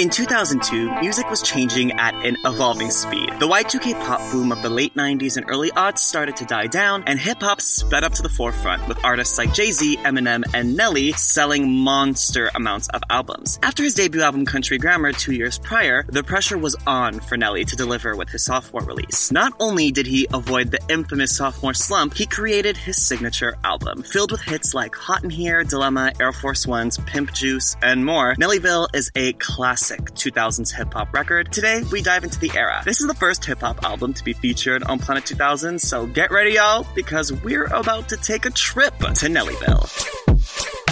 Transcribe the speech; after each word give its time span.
In 0.00 0.08
2002, 0.08 0.98
music 1.00 1.28
was 1.28 1.42
changing 1.42 1.92
at 2.00 2.14
an 2.24 2.38
evolving 2.46 2.90
speed. 2.90 3.28
The 3.38 3.46
Y2K 3.46 4.00
pop 4.06 4.32
boom 4.32 4.50
of 4.50 4.62
the 4.62 4.70
late 4.70 4.94
90s 4.94 5.36
and 5.36 5.44
early 5.50 5.70
aughts 5.72 5.98
started 5.98 6.36
to 6.36 6.46
die 6.46 6.68
down, 6.68 7.04
and 7.06 7.20
hip 7.20 7.42
hop 7.42 7.60
sped 7.60 8.02
up 8.02 8.14
to 8.14 8.22
the 8.22 8.30
forefront 8.30 8.88
with 8.88 9.04
artists 9.04 9.36
like 9.36 9.52
Jay 9.52 9.72
Z, 9.72 9.98
Eminem, 9.98 10.42
and 10.54 10.74
Nelly 10.74 11.12
selling 11.12 11.70
monster 11.70 12.50
amounts 12.54 12.88
of 12.88 13.02
albums. 13.10 13.58
After 13.62 13.82
his 13.82 13.92
debut 13.92 14.22
album 14.22 14.46
Country 14.46 14.78
Grammar 14.78 15.12
two 15.12 15.34
years 15.34 15.58
prior, 15.58 16.06
the 16.08 16.24
pressure 16.24 16.56
was 16.56 16.76
on 16.86 17.20
for 17.20 17.36
Nelly 17.36 17.66
to 17.66 17.76
deliver 17.76 18.16
with 18.16 18.30
his 18.30 18.46
sophomore 18.46 18.84
release. 18.84 19.30
Not 19.30 19.52
only 19.60 19.92
did 19.92 20.06
he 20.06 20.26
avoid 20.32 20.70
the 20.70 20.80
infamous 20.88 21.36
sophomore 21.36 21.74
slump, 21.74 22.14
he 22.14 22.24
created 22.24 22.78
his 22.78 22.96
signature 22.96 23.54
album, 23.64 24.02
filled 24.02 24.32
with 24.32 24.40
hits 24.40 24.72
like 24.72 24.94
Hot 24.94 25.24
in 25.24 25.28
Here, 25.28 25.62
Dilemma, 25.62 26.12
Air 26.18 26.32
Force 26.32 26.66
One's 26.66 26.96
Pimp 26.96 27.34
Juice, 27.34 27.76
and 27.82 28.02
more. 28.06 28.34
Nellyville 28.36 28.88
is 28.94 29.10
a 29.14 29.34
classic 29.34 29.89
2000s 29.98 30.74
hip 30.74 30.92
hop 30.92 31.12
record. 31.12 31.52
Today, 31.52 31.82
we 31.90 32.02
dive 32.02 32.24
into 32.24 32.38
the 32.38 32.50
era. 32.54 32.82
This 32.84 33.00
is 33.00 33.06
the 33.06 33.14
first 33.14 33.44
hip 33.44 33.60
hop 33.60 33.84
album 33.84 34.14
to 34.14 34.24
be 34.24 34.32
featured 34.32 34.82
on 34.84 34.98
Planet 34.98 35.24
2000, 35.26 35.80
so 35.80 36.06
get 36.06 36.30
ready, 36.30 36.52
y'all, 36.52 36.86
because 36.94 37.32
we're 37.32 37.66
about 37.66 38.08
to 38.08 38.16
take 38.16 38.46
a 38.46 38.50
trip 38.50 38.96
to 38.98 39.26
Nellyville. 39.26 40.89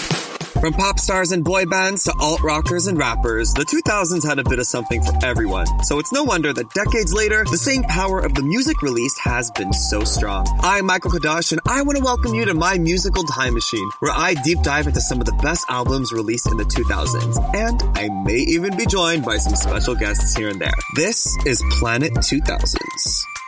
From 0.61 0.73
pop 0.73 0.98
stars 0.98 1.30
and 1.30 1.45
boy 1.45 1.67
bands 1.67 2.03
to 2.05 2.15
alt 2.19 2.43
rockers 2.43 2.89
and 2.89 2.98
rappers, 2.98 3.55
the 3.55 3.65
2000s 3.65 4.27
had 4.27 4.41
a 4.41 4.43
bit 4.43 4.59
of 4.59 4.67
something 4.67 5.01
for 5.01 5.12
everyone. 5.25 5.67
So 5.84 6.01
it's 6.01 6.12
no 6.12 6.25
wonder 6.25 6.53
that 6.53 6.75
decades 6.75 7.12
later, 7.12 7.45
the 7.48 7.57
same 7.57 7.84
power 7.84 8.19
of 8.19 8.34
the 8.34 8.43
music 8.43 8.83
released 8.83 9.21
has 9.21 9.53
been 9.53 9.73
so 9.73 10.03
strong. 10.03 10.48
I'm 10.61 10.87
Michael 10.87 11.12
Kadash 11.12 11.53
and 11.53 11.61
I 11.65 11.83
want 11.83 11.97
to 11.98 12.03
welcome 12.03 12.34
you 12.34 12.45
to 12.45 12.55
my 12.55 12.77
musical 12.77 13.23
time 13.23 13.55
machine, 13.55 13.89
where 14.01 14.12
I 14.12 14.34
deep 14.34 14.61
dive 14.62 14.89
into 14.89 15.01
some 15.01 15.21
of 15.21 15.27
the 15.27 15.39
best 15.43 15.65
albums 15.69 16.12
released 16.12 16.48
in 16.51 16.57
the 16.57 16.65
2000s. 16.65 17.55
And 17.55 17.81
I 17.97 18.09
may 18.25 18.39
even 18.39 18.77
be 18.77 18.87
joined 18.87 19.25
by 19.25 19.37
some 19.37 19.55
special 19.55 19.95
guests 19.95 20.34
here 20.34 20.48
and 20.48 20.61
there. 20.61 20.75
This 20.97 21.37
is 21.47 21.62
Planet 21.79 22.14
2000s. 22.14 23.48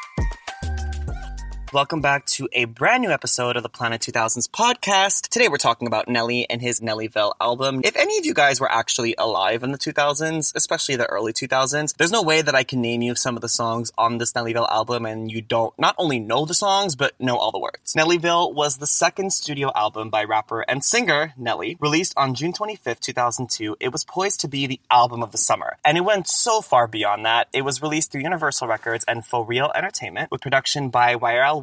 Welcome 1.72 2.00
back 2.00 2.26
to 2.26 2.48
a 2.52 2.64
brand 2.64 3.04
new 3.04 3.10
episode 3.10 3.56
of 3.56 3.62
the 3.62 3.68
Planet 3.68 4.00
2000s 4.00 4.50
podcast. 4.50 5.28
Today 5.28 5.46
we're 5.46 5.56
talking 5.56 5.86
about 5.86 6.08
Nelly 6.08 6.44
and 6.50 6.60
his 6.60 6.80
Nellyville 6.80 7.34
album. 7.40 7.82
If 7.84 7.94
any 7.94 8.18
of 8.18 8.26
you 8.26 8.34
guys 8.34 8.60
were 8.60 8.70
actually 8.70 9.14
alive 9.16 9.62
in 9.62 9.70
the 9.70 9.78
2000s, 9.78 10.52
especially 10.56 10.96
the 10.96 11.06
early 11.06 11.32
2000s, 11.32 11.96
there's 11.96 12.10
no 12.10 12.24
way 12.24 12.42
that 12.42 12.56
I 12.56 12.64
can 12.64 12.80
name 12.80 13.02
you 13.02 13.14
some 13.14 13.36
of 13.36 13.40
the 13.40 13.48
songs 13.48 13.92
on 13.96 14.18
this 14.18 14.32
Nellyville 14.32 14.68
album 14.68 15.06
and 15.06 15.30
you 15.30 15.42
don't 15.42 15.72
not 15.78 15.94
only 15.96 16.18
know 16.18 16.44
the 16.44 16.54
songs, 16.54 16.96
but 16.96 17.12
know 17.20 17.36
all 17.36 17.52
the 17.52 17.60
words. 17.60 17.94
Nellyville 17.94 18.52
was 18.52 18.78
the 18.78 18.86
second 18.88 19.32
studio 19.32 19.70
album 19.72 20.10
by 20.10 20.24
rapper 20.24 20.62
and 20.62 20.84
singer 20.84 21.34
Nelly, 21.36 21.76
released 21.78 22.14
on 22.16 22.34
June 22.34 22.52
25th, 22.52 22.98
2002. 22.98 23.76
It 23.78 23.92
was 23.92 24.02
poised 24.02 24.40
to 24.40 24.48
be 24.48 24.66
the 24.66 24.80
album 24.90 25.22
of 25.22 25.30
the 25.30 25.38
summer, 25.38 25.76
and 25.84 25.96
it 25.96 26.00
went 26.00 26.26
so 26.26 26.62
far 26.62 26.88
beyond 26.88 27.26
that. 27.26 27.46
It 27.52 27.62
was 27.62 27.80
released 27.80 28.10
through 28.10 28.22
Universal 28.22 28.66
Records 28.66 29.04
and 29.06 29.24
Fo' 29.24 29.44
Reel 29.44 29.70
Entertainment 29.72 30.32
with 30.32 30.40
production 30.40 30.88
by 30.88 31.14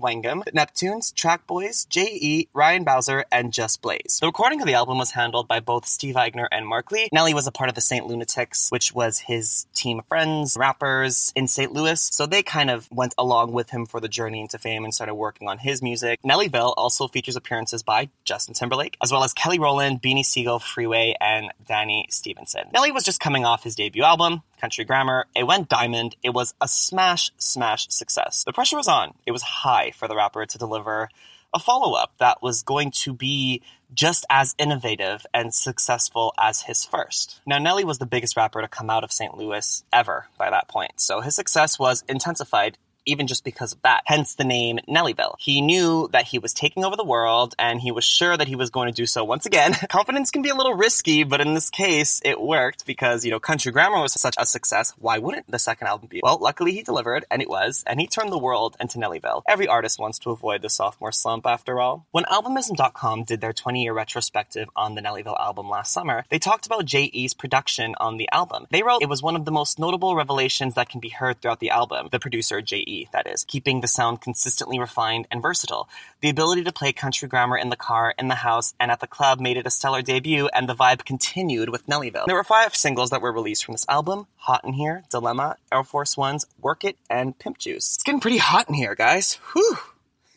Waiel 0.02 0.18
Yaghnam, 0.24 0.44
Neptunes, 0.54 1.14
Track 1.14 1.48
Boys, 1.48 1.86
J.E., 1.86 2.48
Ryan 2.54 2.84
Bowser, 2.84 3.26
and 3.32 3.54
Just 3.54 3.82
Blaze. 3.82 4.18
The 4.22 4.28
recording 4.28 4.62
of 4.62 4.68
the 4.68 4.74
album 4.74 4.98
was 4.98 5.12
handled 5.12 5.48
by 5.48 5.60
both 5.60 5.86
Steve 5.86 6.16
Eigner 6.16 6.48
and 6.52 6.68
Mark 6.68 6.92
Lee. 6.92 7.10
Nelly 7.12 7.34
was 7.34 7.48
a 7.48 7.52
part 7.52 7.70
of 7.70 7.76
the 7.76 7.82
St. 7.82 8.06
Lunatics, 8.06 8.70
which 8.72 8.94
was 8.94 9.20
his 9.20 9.68
team 9.74 10.00
of 10.00 10.06
friends, 10.08 10.56
rappers 10.58 11.32
in 11.36 11.48
St. 11.48 11.72
Louis, 11.72 12.02
so 12.02 12.26
they 12.26 12.44
kind 12.44 12.70
of 12.70 12.90
went 12.92 13.14
along 13.18 13.52
with 13.52 13.70
him 13.70 13.86
for 13.86 14.00
the 14.00 14.08
journey 14.08 14.42
into 14.42 14.58
fame 14.58 14.84
and 14.84 14.94
started 14.94 15.16
working 15.16 15.48
on 15.48 15.60
his 15.60 15.82
music. 15.82 16.20
Nellyville 16.26 16.74
also 16.78 17.08
features 17.08 17.36
appearances 17.36 17.84
by 17.84 18.10
Justin 18.26 18.54
Timberlake, 18.54 18.98
as 19.02 19.12
well 19.12 19.24
as 19.24 19.34
Kelly 19.34 19.60
Rowland, 19.60 20.02
Beanie 20.02 20.26
Sigel, 20.26 20.60
Freeway, 20.60 21.16
and 21.20 21.52
Dani 21.68 22.12
Stevenson. 22.12 22.64
Nelly 22.74 22.92
was 22.92 23.04
just 23.04 23.20
coming 23.20 23.46
off 23.46 23.64
his 23.64 23.76
debut 23.76 24.04
album, 24.04 24.42
Country 24.60 24.86
Grammar. 24.86 25.26
It 25.36 25.44
went 25.46 25.70
diamond. 25.70 26.16
It 26.24 26.34
was 26.34 26.54
a 26.60 26.68
smash, 26.68 27.32
smash 27.38 27.88
success. 27.90 28.44
The 28.44 28.54
pressure 28.54 28.78
was 28.78 28.88
on. 28.88 29.14
It 29.26 29.32
was 29.32 29.42
high 29.42 29.92
for 29.92 30.08
the 30.08 30.16
rapper 30.16 30.46
to 30.46 30.58
deliver 30.58 31.10
a 31.54 31.60
follow 31.60 31.94
up 31.98 32.12
that 32.20 32.42
was 32.42 32.64
going 32.64 32.92
to 32.92 33.14
be 33.14 33.62
just 33.94 34.26
as 34.30 34.54
innovative 34.58 35.26
and 35.34 35.54
successful 35.54 36.34
as 36.38 36.64
his 36.64 36.84
first. 36.84 37.40
Now, 37.46 37.58
Nelly 37.58 37.86
was 37.86 38.00
the 38.00 38.06
biggest 38.06 38.36
rapper 38.36 38.62
to 38.62 38.68
come 38.68 38.90
out 38.90 39.04
of 39.04 39.12
St. 39.12 39.38
Louis 39.38 39.84
ever 39.94 40.28
by 40.38 40.50
that 40.50 40.68
point, 40.68 41.00
so 41.00 41.22
his 41.22 41.36
success 41.36 41.80
was 41.80 42.04
intensified 42.10 42.78
even 43.08 43.26
just 43.26 43.44
because 43.44 43.74
of 43.74 43.82
that. 43.82 44.04
Hence 44.06 44.36
the 44.36 44.44
name 44.44 44.80
Nellyville. 44.88 45.36
He 45.40 45.62
knew 45.62 46.10
that 46.12 46.26
he 46.26 46.38
was 46.38 46.54
taking 46.54 46.84
over 46.84 46.96
the 46.96 47.04
world 47.04 47.56
and 47.58 47.82
he 47.82 47.92
was 47.92 48.04
sure 48.04 48.38
that 48.38 48.48
he 48.48 48.56
was 48.56 48.70
going 48.70 48.88
to 48.88 48.94
do 48.94 49.06
so 49.06 49.24
once 49.24 49.46
again. 49.46 49.74
Confidence 49.90 50.30
can 50.30 50.42
be 50.42 50.50
a 50.50 50.56
little 50.56 50.74
risky, 50.74 51.24
but 51.24 51.42
in 51.42 51.54
this 51.54 51.70
case, 51.70 52.22
it 52.24 52.40
worked 52.40 52.86
because, 52.86 53.26
you 53.26 53.32
know, 53.32 53.40
Country 53.40 53.72
Grammar 53.72 54.02
was 54.02 54.20
such 54.20 54.36
a 54.38 54.46
success. 54.46 54.94
Why 55.00 55.18
wouldn't 55.18 55.50
the 55.50 55.58
second 55.58 55.88
album 55.88 56.08
be? 56.10 56.20
Well, 56.22 56.38
luckily 56.40 56.74
he 56.74 56.84
delivered 56.84 57.26
and 57.32 57.42
it 57.42 57.50
was, 57.50 57.84
and 57.88 58.00
he 58.00 58.08
turned 58.08 58.32
the 58.32 58.38
world 58.38 58.76
into 58.80 59.00
Nellyville. 59.00 59.44
Every 59.48 59.68
artist 59.68 60.00
wants 60.00 60.20
to 60.20 60.32
avoid 60.32 60.62
the 60.62 60.70
sophomore 60.70 61.12
slump 61.12 61.46
after 61.48 61.80
all. 61.80 62.06
When 62.12 62.26
Albumism.com 62.26 63.24
did 63.24 63.42
their 63.42 63.54
20 63.54 63.84
year 63.84 63.94
retrospective 63.94 64.68
on 64.76 64.96
the 64.96 65.02
Nellyville 65.02 65.40
album 65.40 65.70
last 65.70 65.94
summer, 65.94 66.26
they 66.30 66.40
talked 66.40 66.66
about 66.66 66.86
J.E.'s 66.86 67.34
production 67.34 67.96
on 68.00 68.18
the 68.18 68.30
album. 68.32 68.68
They 68.70 68.84
wrote 68.84 69.02
it 69.02 69.10
was 69.10 69.24
one 69.24 69.36
of 69.36 69.46
the 69.46 69.52
most 69.52 69.80
notable 69.80 70.16
revelations 70.16 70.76
that 70.76 70.90
can 70.90 71.00
be 71.00 71.10
heard 71.10 71.42
throughout 71.42 71.60
the 71.60 71.70
album. 71.70 72.10
The 72.12 72.20
producer, 72.20 72.62
J.E 72.62 72.97
that 73.12 73.28
is, 73.28 73.44
keeping 73.44 73.82
the 73.82 73.88
sound 73.88 74.22
consistently 74.22 74.80
refined 74.80 75.28
and 75.32 75.42
versatile. 75.42 75.88
The 76.22 76.30
ability 76.30 76.64
to 76.64 76.72
play 76.72 76.94
country 76.94 77.28
grammar 77.28 77.58
in 77.58 77.70
the 77.70 77.76
car, 77.76 78.14
in 78.18 78.28
the 78.28 78.36
house, 78.36 78.74
and 78.80 78.90
at 78.90 79.00
the 79.00 79.08
club 79.08 79.40
made 79.40 79.58
it 79.58 79.68
a 79.68 79.70
stellar 79.70 80.02
debut, 80.02 80.48
and 80.54 80.68
the 80.68 80.76
vibe 80.76 81.06
continued 81.06 81.70
with 81.70 81.86
Nellyville. 81.88 82.26
There 82.26 82.36
were 82.36 82.44
five 82.44 82.76
singles 82.76 83.10
that 83.12 83.22
were 83.22 83.32
released 83.32 83.66
from 83.66 83.74
this 83.74 83.86
album 83.88 84.28
Hot 84.38 84.64
in 84.64 84.74
Here, 84.74 85.04
Dilemma, 85.10 85.58
Air 85.72 85.84
Force 85.84 86.16
Ones, 86.18 86.46
Work 86.62 86.84
It, 86.84 86.98
and 87.10 87.38
Pimp 87.38 87.58
Juice. 87.58 87.96
It's 87.96 88.04
getting 88.04 88.22
pretty 88.22 88.38
hot 88.38 88.70
in 88.70 88.76
here, 88.76 88.96
guys. 88.96 89.40
Whew. 89.54 89.78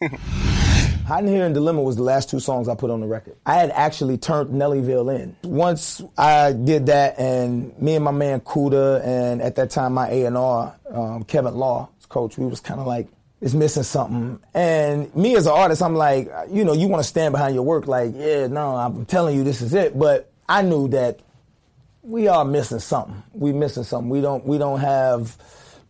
Hot 1.11 1.25
in 1.25 1.29
Here 1.29 1.45
and 1.45 1.53
Dilemma 1.53 1.83
was 1.83 1.97
the 1.97 2.05
last 2.05 2.31
two 2.31 2.39
songs 2.39 2.69
I 2.69 2.77
put 2.77 2.89
on 2.91 3.01
the 3.01 3.07
record. 3.09 3.35
I 3.45 3.55
had 3.55 3.71
actually 3.71 4.17
turned 4.17 4.51
Nellyville 4.51 5.13
in. 5.19 5.35
Once 5.43 6.01
I 6.17 6.53
did 6.53 6.87
that, 6.87 7.19
and 7.19 7.77
me 7.83 7.97
and 7.97 8.05
my 8.05 8.13
man 8.13 8.41
Kuda, 8.41 9.05
and 9.05 9.43
at 9.43 9.57
that 9.57 9.71
time 9.71 9.95
my 9.95 10.09
A&R, 10.09 10.77
um, 10.93 11.25
Kevin 11.25 11.57
Law, 11.57 11.89
coach, 12.11 12.37
we 12.37 12.47
was 12.47 12.61
kind 12.61 12.79
of 12.79 12.87
like, 12.87 13.09
it's 13.41 13.55
missing 13.55 13.83
something. 13.85 14.39
And 14.53 15.15
me 15.17 15.35
as 15.35 15.47
an 15.47 15.53
artist, 15.53 15.83
I'm 15.83 15.95
like, 15.95 16.31
you 16.51 16.65
know, 16.65 16.75
you 16.75 16.89
want 16.89 17.03
to 17.03 17.09
stand 17.09 17.33
behind 17.33 17.55
your 17.55 17.65
work. 17.65 17.87
Like, 17.87 18.13
yeah, 18.15 18.47
no, 18.49 18.77
I'm 18.77 19.07
telling 19.07 19.35
you, 19.35 19.45
this 19.45 19.63
is 19.63 19.73
it. 19.73 19.99
But 19.99 20.31
I 20.47 20.61
knew 20.61 20.89
that 20.89 21.21
we 22.03 22.29
are 22.29 22.45
missing 22.45 22.81
something. 22.81 23.23
We 23.33 23.53
missing 23.53 23.85
something. 23.85 24.11
We 24.11 24.21
don't. 24.21 24.45
We 24.45 24.59
don't 24.59 24.81
have 24.81 25.37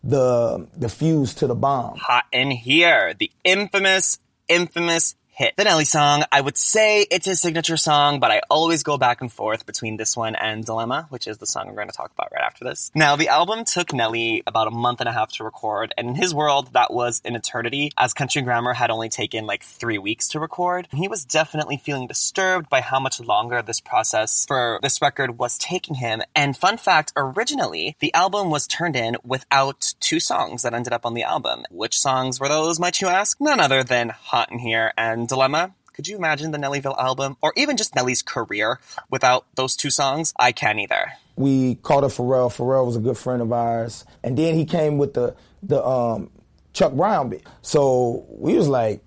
the 0.03 0.67
the 0.77 0.89
fuse 0.89 1.33
to 1.35 1.47
the 1.47 1.55
bomb. 1.55 1.97
Hot 1.97 2.25
in 2.31 2.51
here, 2.51 3.13
the 3.13 3.31
infamous, 3.43 4.19
infamous 4.47 5.15
hit. 5.41 5.55
The 5.57 5.63
Nelly 5.63 5.85
song, 5.85 6.23
I 6.31 6.39
would 6.39 6.55
say 6.55 7.01
it's 7.09 7.25
his 7.25 7.41
signature 7.41 7.75
song, 7.75 8.19
but 8.19 8.29
I 8.29 8.41
always 8.51 8.83
go 8.83 8.99
back 8.99 9.21
and 9.21 9.33
forth 9.33 9.65
between 9.65 9.97
this 9.97 10.15
one 10.15 10.35
and 10.35 10.63
Dilemma, 10.63 11.07
which 11.09 11.27
is 11.27 11.39
the 11.39 11.47
song 11.47 11.65
we're 11.65 11.73
going 11.73 11.87
to 11.87 11.97
talk 11.97 12.11
about 12.11 12.31
right 12.31 12.43
after 12.43 12.63
this. 12.63 12.91
Now, 12.93 13.15
the 13.15 13.29
album 13.29 13.65
took 13.65 13.91
Nelly 13.91 14.43
about 14.45 14.67
a 14.67 14.71
month 14.71 14.99
and 14.99 15.09
a 15.09 15.11
half 15.11 15.31
to 15.33 15.43
record, 15.43 15.95
and 15.97 16.09
in 16.09 16.15
his 16.15 16.35
world, 16.35 16.73
that 16.73 16.93
was 16.93 17.23
an 17.25 17.35
eternity, 17.35 17.91
as 17.97 18.13
Country 18.13 18.43
Grammar 18.43 18.73
had 18.73 18.91
only 18.91 19.09
taken 19.09 19.47
like 19.47 19.63
three 19.63 19.97
weeks 19.97 20.27
to 20.27 20.39
record. 20.39 20.87
He 20.93 21.07
was 21.07 21.25
definitely 21.25 21.77
feeling 21.77 22.05
disturbed 22.05 22.69
by 22.69 22.81
how 22.81 22.99
much 22.99 23.19
longer 23.19 23.63
this 23.63 23.79
process 23.79 24.45
for 24.45 24.79
this 24.83 25.01
record 25.01 25.39
was 25.39 25.57
taking 25.57 25.95
him. 25.95 26.21
And 26.35 26.55
fun 26.55 26.77
fact, 26.77 27.13
originally, 27.17 27.95
the 27.99 28.13
album 28.13 28.51
was 28.51 28.67
turned 28.67 28.95
in 28.95 29.17
without 29.23 29.95
two 29.99 30.19
songs 30.19 30.61
that 30.61 30.75
ended 30.75 30.93
up 30.93 31.03
on 31.03 31.15
the 31.15 31.23
album. 31.23 31.63
Which 31.71 31.97
songs 31.97 32.39
were 32.39 32.47
those, 32.47 32.79
might 32.79 33.01
you 33.01 33.07
ask? 33.07 33.41
None 33.41 33.59
other 33.59 33.83
than 33.83 34.09
Hot 34.09 34.51
in 34.51 34.59
Here 34.59 34.93
and 34.95 35.30
Dilemma. 35.31 35.73
Could 35.93 36.07
you 36.07 36.17
imagine 36.17 36.51
the 36.51 36.57
Nellyville 36.57 36.97
album, 36.97 37.37
or 37.41 37.53
even 37.55 37.77
just 37.77 37.95
Nelly's 37.95 38.21
career, 38.21 38.79
without 39.09 39.45
those 39.55 39.77
two 39.77 39.89
songs? 39.89 40.33
I 40.37 40.51
can't 40.51 40.77
either. 40.79 41.13
We 41.37 41.75
called 41.75 42.03
up 42.03 42.11
Pharrell. 42.11 42.49
Pharrell 42.49 42.85
was 42.85 42.97
a 42.97 42.99
good 42.99 43.17
friend 43.17 43.41
of 43.41 43.53
ours, 43.53 44.05
and 44.23 44.37
then 44.37 44.55
he 44.55 44.65
came 44.65 44.97
with 44.97 45.13
the 45.13 45.35
the 45.63 45.81
um, 45.85 46.29
Chuck 46.73 46.93
Brown 46.93 47.29
bit. 47.29 47.47
So 47.61 48.25
we 48.29 48.55
was 48.55 48.67
like, 48.67 49.01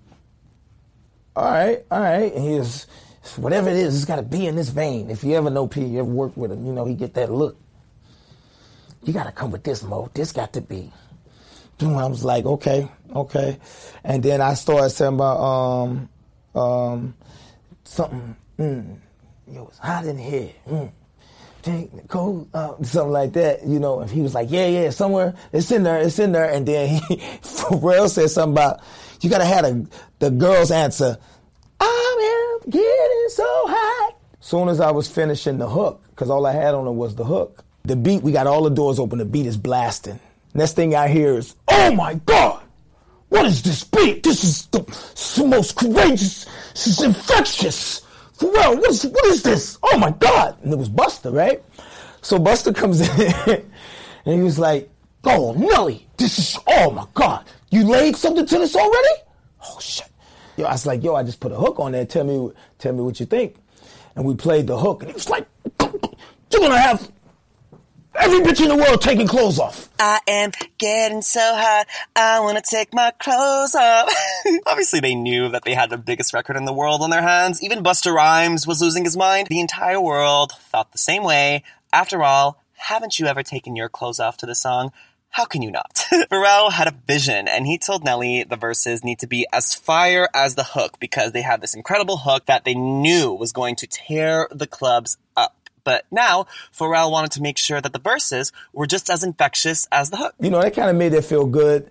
all 1.35 1.45
right, 1.45 1.85
all 1.91 1.99
right. 2.01 2.33
And 2.33 2.43
he 2.43 2.55
was, 2.57 2.87
whatever 3.35 3.69
it 3.69 3.75
is, 3.75 3.95
it's 3.95 4.05
got 4.05 4.15
to 4.15 4.23
be 4.23 4.47
in 4.47 4.55
this 4.55 4.69
vein. 4.69 5.11
If 5.11 5.23
you 5.23 5.35
ever 5.35 5.51
know 5.51 5.67
P, 5.67 5.85
you 5.85 5.99
ever 5.99 6.09
work 6.09 6.35
with 6.35 6.51
him, 6.51 6.65
you 6.65 6.73
know 6.73 6.85
he 6.85 6.95
get 6.95 7.13
that 7.15 7.31
look. 7.31 7.57
You 9.03 9.13
got 9.13 9.25
to 9.25 9.31
come 9.31 9.51
with 9.51 9.63
this 9.63 9.83
mode. 9.83 10.13
This 10.15 10.31
got 10.31 10.53
to 10.53 10.61
be. 10.61 10.91
I 11.81 12.07
was 12.07 12.23
like, 12.23 12.45
okay, 12.45 12.89
okay. 13.13 13.59
And 14.03 14.23
then 14.23 14.41
I 14.41 14.53
started 14.53 14.89
saying 14.91 15.15
about 15.15 15.39
um, 15.39 16.09
um, 16.55 17.15
something, 17.83 18.35
mm, 18.57 18.97
it 19.47 19.59
was 19.59 19.77
hot 19.77 20.05
in 20.05 20.17
here. 20.17 20.51
Mm. 20.67 20.91
Take 21.61 22.07
cold, 22.07 22.47
uh, 22.53 22.75
something 22.83 23.11
like 23.11 23.33
that, 23.33 23.65
you 23.65 23.79
know. 23.79 23.99
And 24.01 24.09
he 24.11 24.21
was 24.21 24.35
like, 24.35 24.51
"Yeah, 24.51 24.67
yeah, 24.67 24.89
somewhere 24.91 25.33
it's 25.51 25.71
in 25.71 25.81
there, 25.83 25.97
it's 25.99 26.19
in 26.19 26.31
there." 26.31 26.49
And 26.49 26.65
then 26.67 26.87
he, 26.89 27.15
Pharrell 27.41 28.07
said 28.07 28.29
something 28.29 28.53
about 28.53 28.81
you 29.21 29.29
gotta 29.31 29.45
have 29.45 29.65
a, 29.65 29.85
the 30.19 30.29
girls 30.29 30.69
answer, 30.69 31.17
"I 31.79 32.59
am 32.61 32.69
getting 32.69 33.27
so 33.29 33.43
hot." 33.47 34.15
Soon 34.41 34.69
as 34.69 34.79
I 34.79 34.91
was 34.91 35.07
finishing 35.07 35.57
the 35.57 35.67
hook, 35.67 36.03
because 36.11 36.29
all 36.29 36.45
I 36.45 36.51
had 36.51 36.75
on 36.75 36.85
it 36.85 36.91
was 36.91 37.15
the 37.15 37.25
hook, 37.25 37.63
The 37.83 37.95
beat, 37.95 38.21
we 38.21 38.31
got 38.31 38.45
all 38.45 38.61
the 38.61 38.69
doors 38.69 38.99
open. 38.99 39.17
The 39.17 39.25
beat 39.25 39.47
is 39.47 39.57
blasting. 39.57 40.19
Next 40.53 40.73
thing 40.73 40.93
I 40.93 41.07
hear 41.07 41.35
is, 41.35 41.55
"Oh 41.67 41.95
my 41.95 42.13
god, 42.27 42.61
what 43.29 43.45
is 43.45 43.61
this 43.63 43.83
beat? 43.83 44.23
This 44.23 44.43
is 44.43 44.65
the, 44.67 44.79
the 45.37 45.47
most 45.47 45.75
courageous. 45.75 46.45
This 46.73 46.87
is 46.87 47.03
infectious. 47.03 48.01
Pharrell, 48.37 48.75
what 48.75 48.89
is 48.89 49.05
what 49.05 49.25
is 49.25 49.43
this? 49.43 49.77
Oh 49.81 49.97
my 49.97 50.11
god!" 50.11 50.57
And 50.63 50.73
it 50.73 50.77
was 50.77 50.89
Busta, 50.89 51.33
right? 51.33 51.63
So 52.21 52.37
Busta 52.37 52.75
comes 52.75 53.01
in 53.47 53.65
and 54.25 54.35
he 54.35 54.41
was 54.41 54.59
like, 54.59 54.89
"Oh 55.23 55.53
Nelly, 55.53 56.07
this 56.17 56.37
is 56.37 56.57
oh 56.67 56.91
my 56.91 57.05
god, 57.13 57.45
you 57.71 57.87
laid 57.87 58.15
something 58.15 58.45
to 58.45 58.59
this 58.59 58.75
already? 58.75 59.21
Oh 59.63 59.79
shit." 59.79 60.09
Yo, 60.57 60.65
I 60.65 60.73
was 60.73 60.85
like, 60.85 61.03
"Yo, 61.03 61.15
I 61.15 61.23
just 61.23 61.39
put 61.39 61.51
a 61.51 61.55
hook 61.55 61.79
on 61.79 61.93
there. 61.93 62.05
Tell 62.05 62.23
me, 62.23 62.51
tell 62.77 62.93
me 62.93 63.01
what 63.01 63.19
you 63.19 63.25
think." 63.25 63.55
And 64.15 64.25
we 64.25 64.35
played 64.35 64.67
the 64.67 64.77
hook, 64.77 65.01
and 65.01 65.11
he 65.11 65.13
was 65.13 65.29
like, 65.29 65.47
"You're 65.81 66.61
gonna 66.61 66.77
have." 66.77 67.11
Every 68.17 68.39
bitch 68.39 68.61
in 68.61 68.69
the 68.69 68.75
world 68.75 69.01
taking 69.01 69.27
clothes 69.27 69.59
off. 69.59 69.89
I 69.99 70.19
am 70.27 70.51
getting 70.77 71.21
so 71.21 71.39
hot, 71.41 71.87
I 72.15 72.39
wanna 72.39 72.61
take 72.61 72.93
my 72.93 73.11
clothes 73.19 73.75
off. 73.75 74.11
Obviously, 74.65 74.99
they 74.99 75.15
knew 75.15 75.49
that 75.49 75.63
they 75.63 75.73
had 75.73 75.89
the 75.89 75.97
biggest 75.97 76.33
record 76.33 76.55
in 76.55 76.65
the 76.65 76.73
world 76.73 77.01
on 77.01 77.09
their 77.09 77.21
hands. 77.21 77.61
Even 77.61 77.83
Busta 77.83 78.13
Rhymes 78.13 78.65
was 78.65 78.81
losing 78.81 79.03
his 79.03 79.17
mind. 79.17 79.47
The 79.47 79.59
entire 79.59 79.99
world 79.99 80.53
thought 80.53 80.91
the 80.91 80.97
same 80.97 81.23
way. 81.23 81.63
After 81.91 82.23
all, 82.23 82.61
haven't 82.75 83.19
you 83.19 83.25
ever 83.25 83.43
taken 83.43 83.75
your 83.75 83.89
clothes 83.89 84.19
off 84.19 84.37
to 84.37 84.45
the 84.45 84.55
song? 84.55 84.91
How 85.29 85.43
can 85.43 85.61
you 85.61 85.71
not? 85.71 85.93
Pharrell 86.31 86.71
had 86.71 86.87
a 86.87 86.95
vision 87.07 87.49
and 87.49 87.67
he 87.67 87.77
told 87.77 88.05
Nelly 88.05 88.43
the 88.43 88.55
verses 88.55 89.03
need 89.03 89.19
to 89.19 89.27
be 89.27 89.45
as 89.51 89.75
fire 89.75 90.29
as 90.33 90.55
the 90.55 90.63
hook 90.63 90.97
because 90.99 91.33
they 91.33 91.41
had 91.41 91.59
this 91.59 91.75
incredible 91.75 92.17
hook 92.17 92.45
that 92.45 92.63
they 92.63 92.73
knew 92.73 93.33
was 93.33 93.51
going 93.51 93.75
to 93.77 93.87
tear 93.87 94.47
the 94.51 94.67
clubs 94.67 95.17
up. 95.35 95.54
But 95.85 96.05
now, 96.11 96.47
Pharrell 96.77 97.11
wanted 97.11 97.31
to 97.33 97.41
make 97.41 97.57
sure 97.57 97.79
that 97.79 97.93
the 97.93 97.99
verses 97.99 98.51
were 98.73 98.87
just 98.87 99.09
as 99.09 99.23
infectious 99.23 99.87
as 99.91 100.09
the 100.09 100.17
hook. 100.17 100.35
You 100.41 100.49
know, 100.49 100.61
that 100.61 100.73
kind 100.75 100.89
of 100.89 100.97
made 100.97 101.13
it 101.13 101.23
feel 101.23 101.45
good 101.45 101.89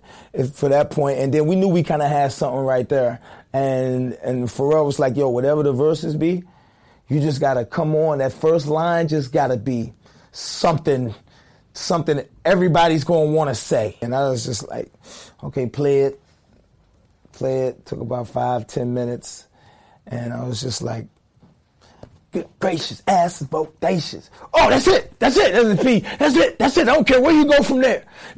for 0.53 0.69
that 0.69 0.91
point. 0.91 1.17
And 1.17 1.33
then 1.33 1.47
we 1.47 1.55
knew 1.55 1.69
we 1.69 1.81
kind 1.81 2.03
of 2.03 2.09
had 2.09 2.31
something 2.31 2.59
right 2.59 2.87
there. 2.87 3.21
And 3.53 4.13
and 4.21 4.47
Pharrell 4.47 4.85
was 4.85 4.99
like, 4.99 5.15
yo, 5.15 5.29
whatever 5.29 5.63
the 5.63 5.71
verses 5.71 6.15
be, 6.15 6.43
you 7.07 7.21
just 7.21 7.39
got 7.39 7.55
to 7.55 7.65
come 7.65 7.95
on. 7.95 8.17
That 8.17 8.33
first 8.33 8.67
line 8.67 9.07
just 9.07 9.31
got 9.31 9.47
to 9.47 9.57
be 9.57 9.93
something, 10.33 11.15
something 11.73 12.25
everybody's 12.43 13.07
want 13.07 13.49
to 13.49 13.55
say. 13.55 13.97
And 14.01 14.13
I 14.13 14.29
was 14.29 14.45
just 14.45 14.67
like, 14.67 14.91
okay, 15.41 15.67
play 15.67 16.01
it. 16.01 16.19
Play 17.31 17.67
it. 17.67 17.85
Took 17.85 18.01
about 18.01 18.27
five, 18.27 18.67
ten 18.67 18.93
minutes. 18.93 19.47
And 20.05 20.33
I 20.33 20.43
was 20.43 20.61
just 20.61 20.81
like, 20.81 21.07
gracious, 22.59 23.01
ass 23.07 23.41
is 23.41 23.47
bodacious. 23.47 24.29
Oh, 24.53 24.69
that's 24.69 24.87
it. 24.87 25.17
That's 25.19 25.37
it. 25.37 25.53
That's 25.53 25.79
the 25.79 25.83
P. 25.83 25.99
That's 26.17 26.35
it. 26.35 26.59
That's 26.59 26.77
it. 26.77 26.87
I 26.87 26.93
don't 26.93 27.07
care 27.07 27.21
where 27.21 27.33
you 27.33 27.45
go 27.45 27.61
from 27.63 27.81
there. 27.81 28.05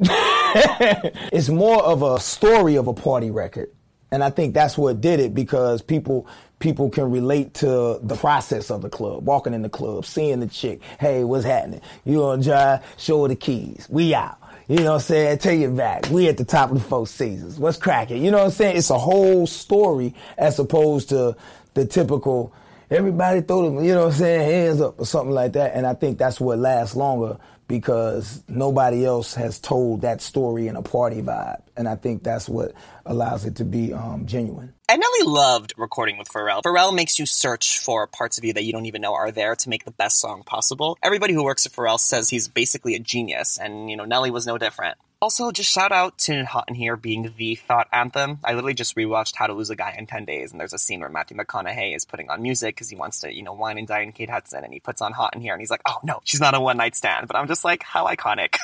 it's 1.32 1.48
more 1.48 1.82
of 1.82 2.02
a 2.02 2.20
story 2.20 2.76
of 2.76 2.86
a 2.86 2.94
party 2.94 3.30
record. 3.30 3.70
And 4.10 4.24
I 4.24 4.30
think 4.30 4.54
that's 4.54 4.78
what 4.78 5.00
did 5.00 5.20
it 5.20 5.34
because 5.34 5.82
people 5.82 6.26
people 6.60 6.90
can 6.90 7.10
relate 7.10 7.54
to 7.54 8.00
the 8.02 8.16
process 8.16 8.70
of 8.70 8.82
the 8.82 8.88
club, 8.88 9.24
walking 9.24 9.54
in 9.54 9.62
the 9.62 9.68
club, 9.68 10.04
seeing 10.04 10.40
the 10.40 10.46
chick. 10.46 10.80
Hey, 10.98 11.24
what's 11.24 11.44
happening? 11.44 11.80
You 12.04 12.24
on 12.24 12.40
drive? 12.40 12.84
Show 12.96 13.22
her 13.22 13.28
the 13.28 13.36
keys. 13.36 13.86
We 13.90 14.14
out. 14.14 14.38
You 14.66 14.76
know 14.76 14.84
what 14.84 14.94
I'm 14.94 15.00
saying? 15.00 15.38
Take 15.38 15.60
it 15.60 15.74
back. 15.74 16.10
We 16.10 16.28
at 16.28 16.36
the 16.36 16.44
top 16.44 16.70
of 16.70 16.78
the 16.78 16.84
Four 16.84 17.06
Seasons. 17.06 17.58
What's 17.58 17.78
cracking? 17.78 18.22
You 18.22 18.30
know 18.30 18.38
what 18.38 18.46
I'm 18.46 18.50
saying? 18.50 18.76
It's 18.76 18.90
a 18.90 18.98
whole 18.98 19.46
story 19.46 20.14
as 20.36 20.58
opposed 20.58 21.08
to 21.08 21.36
the 21.72 21.86
typical 21.86 22.52
everybody 22.90 23.40
throw 23.40 23.70
them, 23.70 23.84
you 23.84 23.92
know 23.92 24.06
what 24.06 24.14
I'm 24.14 24.18
saying, 24.18 24.50
hands 24.50 24.80
up 24.80 25.00
or 25.00 25.06
something 25.06 25.34
like 25.34 25.52
that. 25.52 25.74
And 25.74 25.86
I 25.86 25.94
think 25.94 26.18
that's 26.18 26.40
what 26.40 26.58
lasts 26.58 26.96
longer 26.96 27.38
because 27.68 28.42
nobody 28.48 29.04
else 29.04 29.34
has 29.34 29.60
told 29.60 30.00
that 30.00 30.22
story 30.22 30.68
in 30.68 30.76
a 30.76 30.82
party 30.82 31.20
vibe. 31.20 31.60
And 31.76 31.86
I 31.86 31.96
think 31.96 32.22
that's 32.22 32.48
what 32.48 32.72
allows 33.04 33.44
it 33.44 33.56
to 33.56 33.64
be 33.64 33.92
um, 33.92 34.26
genuine. 34.26 34.72
And 34.88 35.00
Nelly 35.00 35.30
loved 35.30 35.74
recording 35.76 36.16
with 36.16 36.28
Pharrell. 36.28 36.62
Pharrell 36.62 36.94
makes 36.94 37.18
you 37.18 37.26
search 37.26 37.78
for 37.78 38.06
parts 38.06 38.38
of 38.38 38.44
you 38.44 38.54
that 38.54 38.64
you 38.64 38.72
don't 38.72 38.86
even 38.86 39.02
know 39.02 39.14
are 39.14 39.30
there 39.30 39.54
to 39.54 39.68
make 39.68 39.84
the 39.84 39.90
best 39.90 40.18
song 40.18 40.42
possible. 40.44 40.96
Everybody 41.02 41.34
who 41.34 41.44
works 41.44 41.66
at 41.66 41.72
Pharrell 41.72 42.00
says 42.00 42.30
he's 42.30 42.48
basically 42.48 42.94
a 42.94 42.98
genius, 42.98 43.58
and 43.58 43.90
you 43.90 43.98
know 43.98 44.06
Nelly 44.06 44.30
was 44.30 44.46
no 44.46 44.56
different. 44.56 44.96
Also, 45.20 45.50
just 45.50 45.72
shout 45.72 45.90
out 45.90 46.16
to 46.16 46.44
Hot 46.44 46.66
in 46.68 46.76
Here 46.76 46.96
being 46.96 47.34
the 47.36 47.56
thought 47.56 47.88
anthem. 47.92 48.38
I 48.44 48.52
literally 48.52 48.74
just 48.74 48.94
rewatched 48.94 49.34
How 49.34 49.48
to 49.48 49.52
Lose 49.52 49.68
a 49.68 49.74
Guy 49.74 49.96
in 49.98 50.06
10 50.06 50.24
Days, 50.24 50.52
and 50.52 50.60
there's 50.60 50.72
a 50.72 50.78
scene 50.78 51.00
where 51.00 51.08
Matthew 51.08 51.36
McConaughey 51.36 51.96
is 51.96 52.04
putting 52.04 52.30
on 52.30 52.40
music 52.40 52.76
because 52.76 52.88
he 52.88 52.94
wants 52.94 53.18
to, 53.20 53.34
you 53.34 53.42
know, 53.42 53.52
wine 53.52 53.78
and 53.78 53.88
dine 53.88 54.12
Kate 54.12 54.30
Hudson, 54.30 54.62
and 54.62 54.72
he 54.72 54.78
puts 54.78 55.02
on 55.02 55.12
Hot 55.12 55.34
in 55.34 55.40
Here, 55.40 55.52
and 55.52 55.60
he's 55.60 55.72
like, 55.72 55.82
oh 55.88 55.98
no, 56.04 56.20
she's 56.22 56.40
not 56.40 56.54
a 56.54 56.60
one 56.60 56.76
night 56.76 56.94
stand. 56.94 57.26
But 57.26 57.36
I'm 57.36 57.48
just 57.48 57.64
like, 57.64 57.82
how 57.82 58.06
iconic 58.06 58.58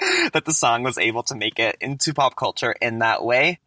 that 0.32 0.46
the 0.46 0.54
song 0.54 0.84
was 0.84 0.96
able 0.96 1.22
to 1.24 1.34
make 1.34 1.58
it 1.58 1.76
into 1.82 2.14
pop 2.14 2.34
culture 2.34 2.72
in 2.80 3.00
that 3.00 3.22
way. 3.22 3.58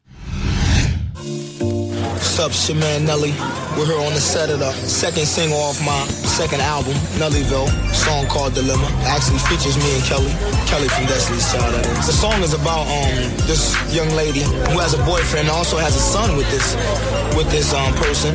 What's 2.34 2.42
up, 2.42 2.50
it's 2.50 2.66
your 2.68 2.80
man 2.82 3.06
Nelly. 3.06 3.30
We're 3.78 3.86
here 3.86 4.02
on 4.02 4.18
the 4.18 4.20
set 4.20 4.50
of 4.50 4.58
the 4.58 4.74
second 4.74 5.30
single 5.30 5.62
off 5.62 5.78
my 5.86 6.02
second 6.26 6.66
album, 6.66 6.98
Nellyville, 7.22 7.70
song 7.94 8.26
called 8.26 8.58
Dilemma. 8.58 8.90
It 9.06 9.14
actually 9.14 9.38
features 9.46 9.78
me 9.78 9.86
and 9.94 10.02
Kelly. 10.10 10.34
Kelly 10.66 10.90
from 10.90 11.06
Destiny's 11.06 11.46
Child, 11.54 11.78
that 11.78 11.86
is. 11.86 12.10
The 12.10 12.18
song 12.18 12.42
is 12.42 12.58
about 12.58 12.90
um 12.90 13.30
this 13.46 13.78
young 13.94 14.10
lady 14.18 14.42
who 14.74 14.82
has 14.82 14.98
a 14.98 15.02
boyfriend 15.06 15.46
and 15.46 15.54
also 15.54 15.78
has 15.78 15.94
a 15.94 16.02
son 16.02 16.34
with 16.34 16.50
this 16.50 16.74
with 17.38 17.46
this 17.54 17.70
um 17.70 17.94
person. 18.02 18.34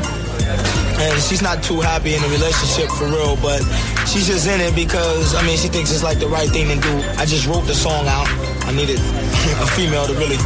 And 1.03 1.19
she's 1.19 1.43
not 1.43 1.67
too 1.67 1.83
happy 1.83 2.15
in 2.15 2.23
the 2.23 2.31
relationship 2.31 2.94
for 2.94 3.11
real, 3.11 3.35
but 3.43 3.67
she's 4.06 4.31
just 4.31 4.47
in 4.47 4.62
it 4.62 4.79
because 4.79 5.35
I 5.35 5.43
mean 5.43 5.59
she 5.59 5.67
thinks 5.67 5.91
it's 5.91 6.06
like 6.06 6.23
the 6.23 6.31
right 6.31 6.47
thing 6.47 6.71
to 6.71 6.79
do. 6.79 6.94
I 7.19 7.27
just 7.27 7.51
wrote 7.51 7.67
the 7.67 7.75
song 7.75 8.06
out. 8.06 8.31
I 8.62 8.71
needed 8.71 9.03
a 9.59 9.67
female 9.75 10.06
to 10.06 10.15
really 10.15 10.39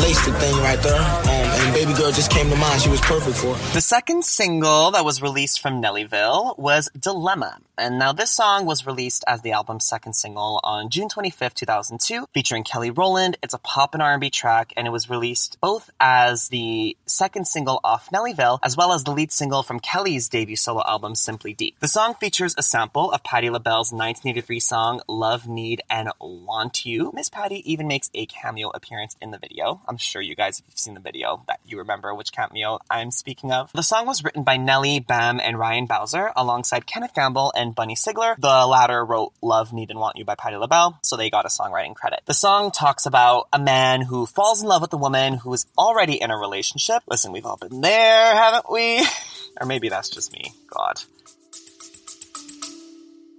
lace 0.00 0.24
the 0.24 0.32
thing 0.40 0.56
right 0.64 0.80
there. 0.80 1.04
Um, 1.28 1.43
and 1.60 1.74
Baby 1.74 1.94
Girl 1.94 2.12
just 2.12 2.30
came 2.30 2.50
to 2.50 2.56
mind. 2.56 2.80
She 2.80 2.88
was 2.88 3.00
perfect 3.00 3.36
for 3.36 3.54
it. 3.56 3.72
The 3.72 3.80
second 3.80 4.24
single 4.24 4.90
that 4.92 5.04
was 5.04 5.22
released 5.22 5.60
from 5.60 5.80
Nellyville 5.82 6.58
was 6.58 6.90
Dilemma. 6.98 7.58
And 7.76 7.98
now 7.98 8.12
this 8.12 8.30
song 8.30 8.66
was 8.66 8.86
released 8.86 9.24
as 9.26 9.42
the 9.42 9.52
album's 9.52 9.84
second 9.84 10.12
single 10.12 10.60
on 10.62 10.90
June 10.90 11.08
25th, 11.08 11.54
2002, 11.54 12.26
featuring 12.32 12.62
Kelly 12.62 12.90
Rowland. 12.90 13.36
It's 13.42 13.54
a 13.54 13.58
pop 13.58 13.94
and 13.94 14.02
R&B 14.02 14.30
track, 14.30 14.72
and 14.76 14.86
it 14.86 14.90
was 14.90 15.10
released 15.10 15.58
both 15.60 15.90
as 15.98 16.48
the 16.48 16.96
second 17.06 17.48
single 17.48 17.80
off 17.82 18.10
Nellyville, 18.10 18.60
as 18.62 18.76
well 18.76 18.92
as 18.92 19.02
the 19.02 19.10
lead 19.10 19.32
single 19.32 19.64
from 19.64 19.80
Kelly's 19.80 20.28
debut 20.28 20.54
solo 20.54 20.82
album, 20.86 21.16
Simply 21.16 21.52
Deep. 21.52 21.76
The 21.80 21.88
song 21.88 22.14
features 22.14 22.54
a 22.56 22.62
sample 22.62 23.10
of 23.10 23.24
Patti 23.24 23.48
LaBelle's 23.48 23.92
1983 23.92 24.60
song, 24.60 25.00
Love, 25.08 25.48
Need, 25.48 25.82
and 25.90 26.10
Want 26.20 26.86
You. 26.86 27.10
Miss 27.12 27.28
Patti 27.28 27.68
even 27.70 27.88
makes 27.88 28.08
a 28.14 28.26
cameo 28.26 28.70
appearance 28.70 29.16
in 29.20 29.32
the 29.32 29.38
video. 29.38 29.80
I'm 29.88 29.96
sure 29.96 30.22
you 30.22 30.36
guys, 30.36 30.62
you've 30.64 30.78
seen 30.78 30.94
the 30.94 31.00
video, 31.00 31.42
that 31.46 31.60
you 31.64 31.78
remember 31.78 32.14
which 32.14 32.32
cameo 32.32 32.78
I'm 32.90 33.10
speaking 33.10 33.52
of. 33.52 33.70
The 33.72 33.82
song 33.82 34.06
was 34.06 34.24
written 34.24 34.42
by 34.42 34.56
Nelly, 34.56 35.00
Bam, 35.00 35.40
and 35.40 35.58
Ryan 35.58 35.86
Bowser, 35.86 36.30
alongside 36.36 36.86
Kenneth 36.86 37.14
Gamble 37.14 37.52
and 37.56 37.74
Bunny 37.74 37.94
Sigler. 37.94 38.36
The 38.38 38.66
latter 38.66 39.04
wrote 39.04 39.32
Love, 39.42 39.72
Need, 39.72 39.90
and 39.90 39.98
Want 39.98 40.16
You 40.16 40.24
by 40.24 40.34
Patti 40.34 40.56
LaBelle, 40.56 40.98
so 41.02 41.16
they 41.16 41.30
got 41.30 41.44
a 41.44 41.48
songwriting 41.48 41.94
credit. 41.94 42.20
The 42.26 42.34
song 42.34 42.70
talks 42.70 43.06
about 43.06 43.48
a 43.52 43.58
man 43.58 44.02
who 44.02 44.26
falls 44.26 44.62
in 44.62 44.68
love 44.68 44.82
with 44.82 44.92
a 44.92 44.98
woman 44.98 45.34
who 45.34 45.52
is 45.52 45.66
already 45.76 46.20
in 46.20 46.30
a 46.30 46.36
relationship. 46.36 47.02
Listen, 47.08 47.32
we've 47.32 47.46
all 47.46 47.56
been 47.56 47.80
there, 47.80 48.34
haven't 48.34 48.70
we? 48.70 49.06
or 49.60 49.66
maybe 49.66 49.88
that's 49.88 50.08
just 50.08 50.32
me. 50.32 50.52
God. 50.68 51.00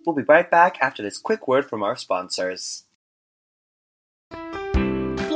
We'll 0.05 0.15
be 0.15 0.23
right 0.23 0.49
back 0.49 0.77
after 0.81 1.01
this 1.01 1.17
quick 1.17 1.47
word 1.47 1.65
from 1.65 1.81
our 1.81 1.95
sponsors. 1.95 2.83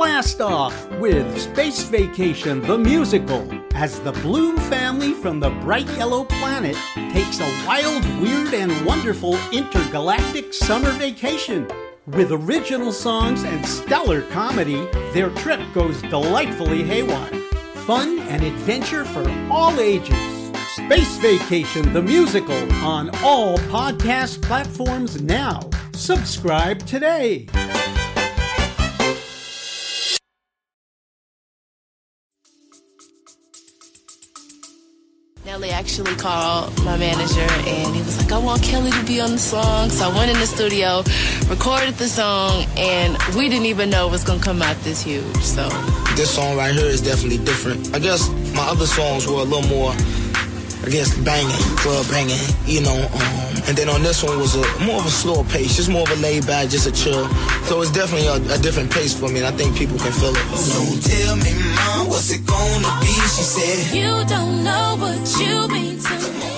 Blast 0.00 0.40
off 0.40 0.90
with 0.92 1.38
Space 1.38 1.82
Vacation 1.82 2.62
the 2.62 2.78
Musical 2.78 3.46
as 3.74 4.00
the 4.00 4.12
Bloom 4.12 4.56
family 4.56 5.12
from 5.12 5.40
the 5.40 5.50
bright 5.60 5.86
yellow 5.90 6.24
planet 6.24 6.74
takes 7.12 7.38
a 7.38 7.66
wild, 7.66 8.02
weird, 8.18 8.54
and 8.54 8.72
wonderful 8.86 9.38
intergalactic 9.52 10.54
summer 10.54 10.90
vacation. 10.92 11.68
With 12.06 12.32
original 12.32 12.92
songs 12.92 13.44
and 13.44 13.64
stellar 13.66 14.22
comedy, 14.30 14.88
their 15.12 15.28
trip 15.34 15.60
goes 15.74 16.00
delightfully 16.00 16.82
haywire. 16.82 17.34
Fun 17.84 18.20
and 18.20 18.42
adventure 18.42 19.04
for 19.04 19.28
all 19.50 19.78
ages. 19.80 20.16
Space 20.76 21.18
Vacation 21.18 21.92
the 21.92 22.00
Musical 22.00 22.72
on 22.82 23.10
all 23.16 23.58
podcast 23.68 24.40
platforms 24.40 25.20
now. 25.20 25.60
Subscribe 25.92 26.78
today. 26.86 27.46
Nelly 35.50 35.70
actually 35.70 36.14
called 36.14 36.72
my 36.84 36.96
manager 36.96 37.40
and 37.66 37.92
he 37.92 38.02
was 38.02 38.16
like, 38.18 38.30
I 38.30 38.38
want 38.38 38.62
Kelly 38.62 38.92
to 38.92 39.04
be 39.04 39.20
on 39.20 39.32
the 39.32 39.38
song. 39.38 39.90
So 39.90 40.08
I 40.08 40.16
went 40.16 40.30
in 40.30 40.38
the 40.38 40.46
studio, 40.46 41.02
recorded 41.48 41.94
the 41.94 42.06
song, 42.06 42.66
and 42.76 43.18
we 43.34 43.48
didn't 43.48 43.66
even 43.66 43.90
know 43.90 44.06
it 44.06 44.12
was 44.12 44.22
going 44.22 44.38
to 44.38 44.44
come 44.44 44.62
out 44.62 44.76
this 44.84 45.02
huge. 45.02 45.24
So 45.38 45.68
This 46.14 46.32
song 46.32 46.56
right 46.56 46.72
here 46.72 46.86
is 46.86 47.02
definitely 47.02 47.44
different. 47.44 47.92
I 47.92 47.98
guess 47.98 48.30
my 48.54 48.62
other 48.62 48.86
songs 48.86 49.26
were 49.26 49.40
a 49.40 49.42
little 49.42 49.68
more 49.68 49.92
I 50.82 50.88
guess 50.88 51.16
banging, 51.18 51.50
club 51.76 52.08
banging, 52.08 52.40
you 52.64 52.80
know. 52.80 52.96
Um, 53.12 53.50
and 53.68 53.76
then 53.76 53.88
on 53.88 54.02
this 54.02 54.22
one 54.22 54.38
was 54.38 54.54
a 54.54 54.64
more 54.84 54.98
of 54.98 55.06
a 55.06 55.10
slower 55.10 55.44
pace, 55.44 55.76
just 55.76 55.90
more 55.90 56.02
of 56.02 56.10
a 56.10 56.20
laid 56.22 56.46
back, 56.46 56.70
just 56.70 56.86
a 56.86 56.92
chill. 56.92 57.28
So 57.64 57.82
it's 57.82 57.92
definitely 57.92 58.28
a, 58.28 58.54
a 58.54 58.58
different 58.58 58.90
pace 58.90 59.12
for 59.18 59.28
me, 59.28 59.38
and 59.38 59.46
I 59.46 59.52
think 59.52 59.76
people 59.76 59.98
can 59.98 60.12
feel 60.12 60.32
it. 60.34 60.56
So 60.56 60.80
tell 61.08 61.36
me, 61.36 61.52
mom, 61.76 62.08
what's 62.08 62.30
it 62.30 62.46
gonna 62.46 63.00
be? 63.00 63.12
She 63.12 63.44
said, 63.44 63.94
You 63.94 64.24
don't 64.26 64.64
know 64.64 64.96
what 64.98 65.20
you 65.38 65.68
mean 65.68 65.98
to 65.98 66.32
me. 66.32 66.50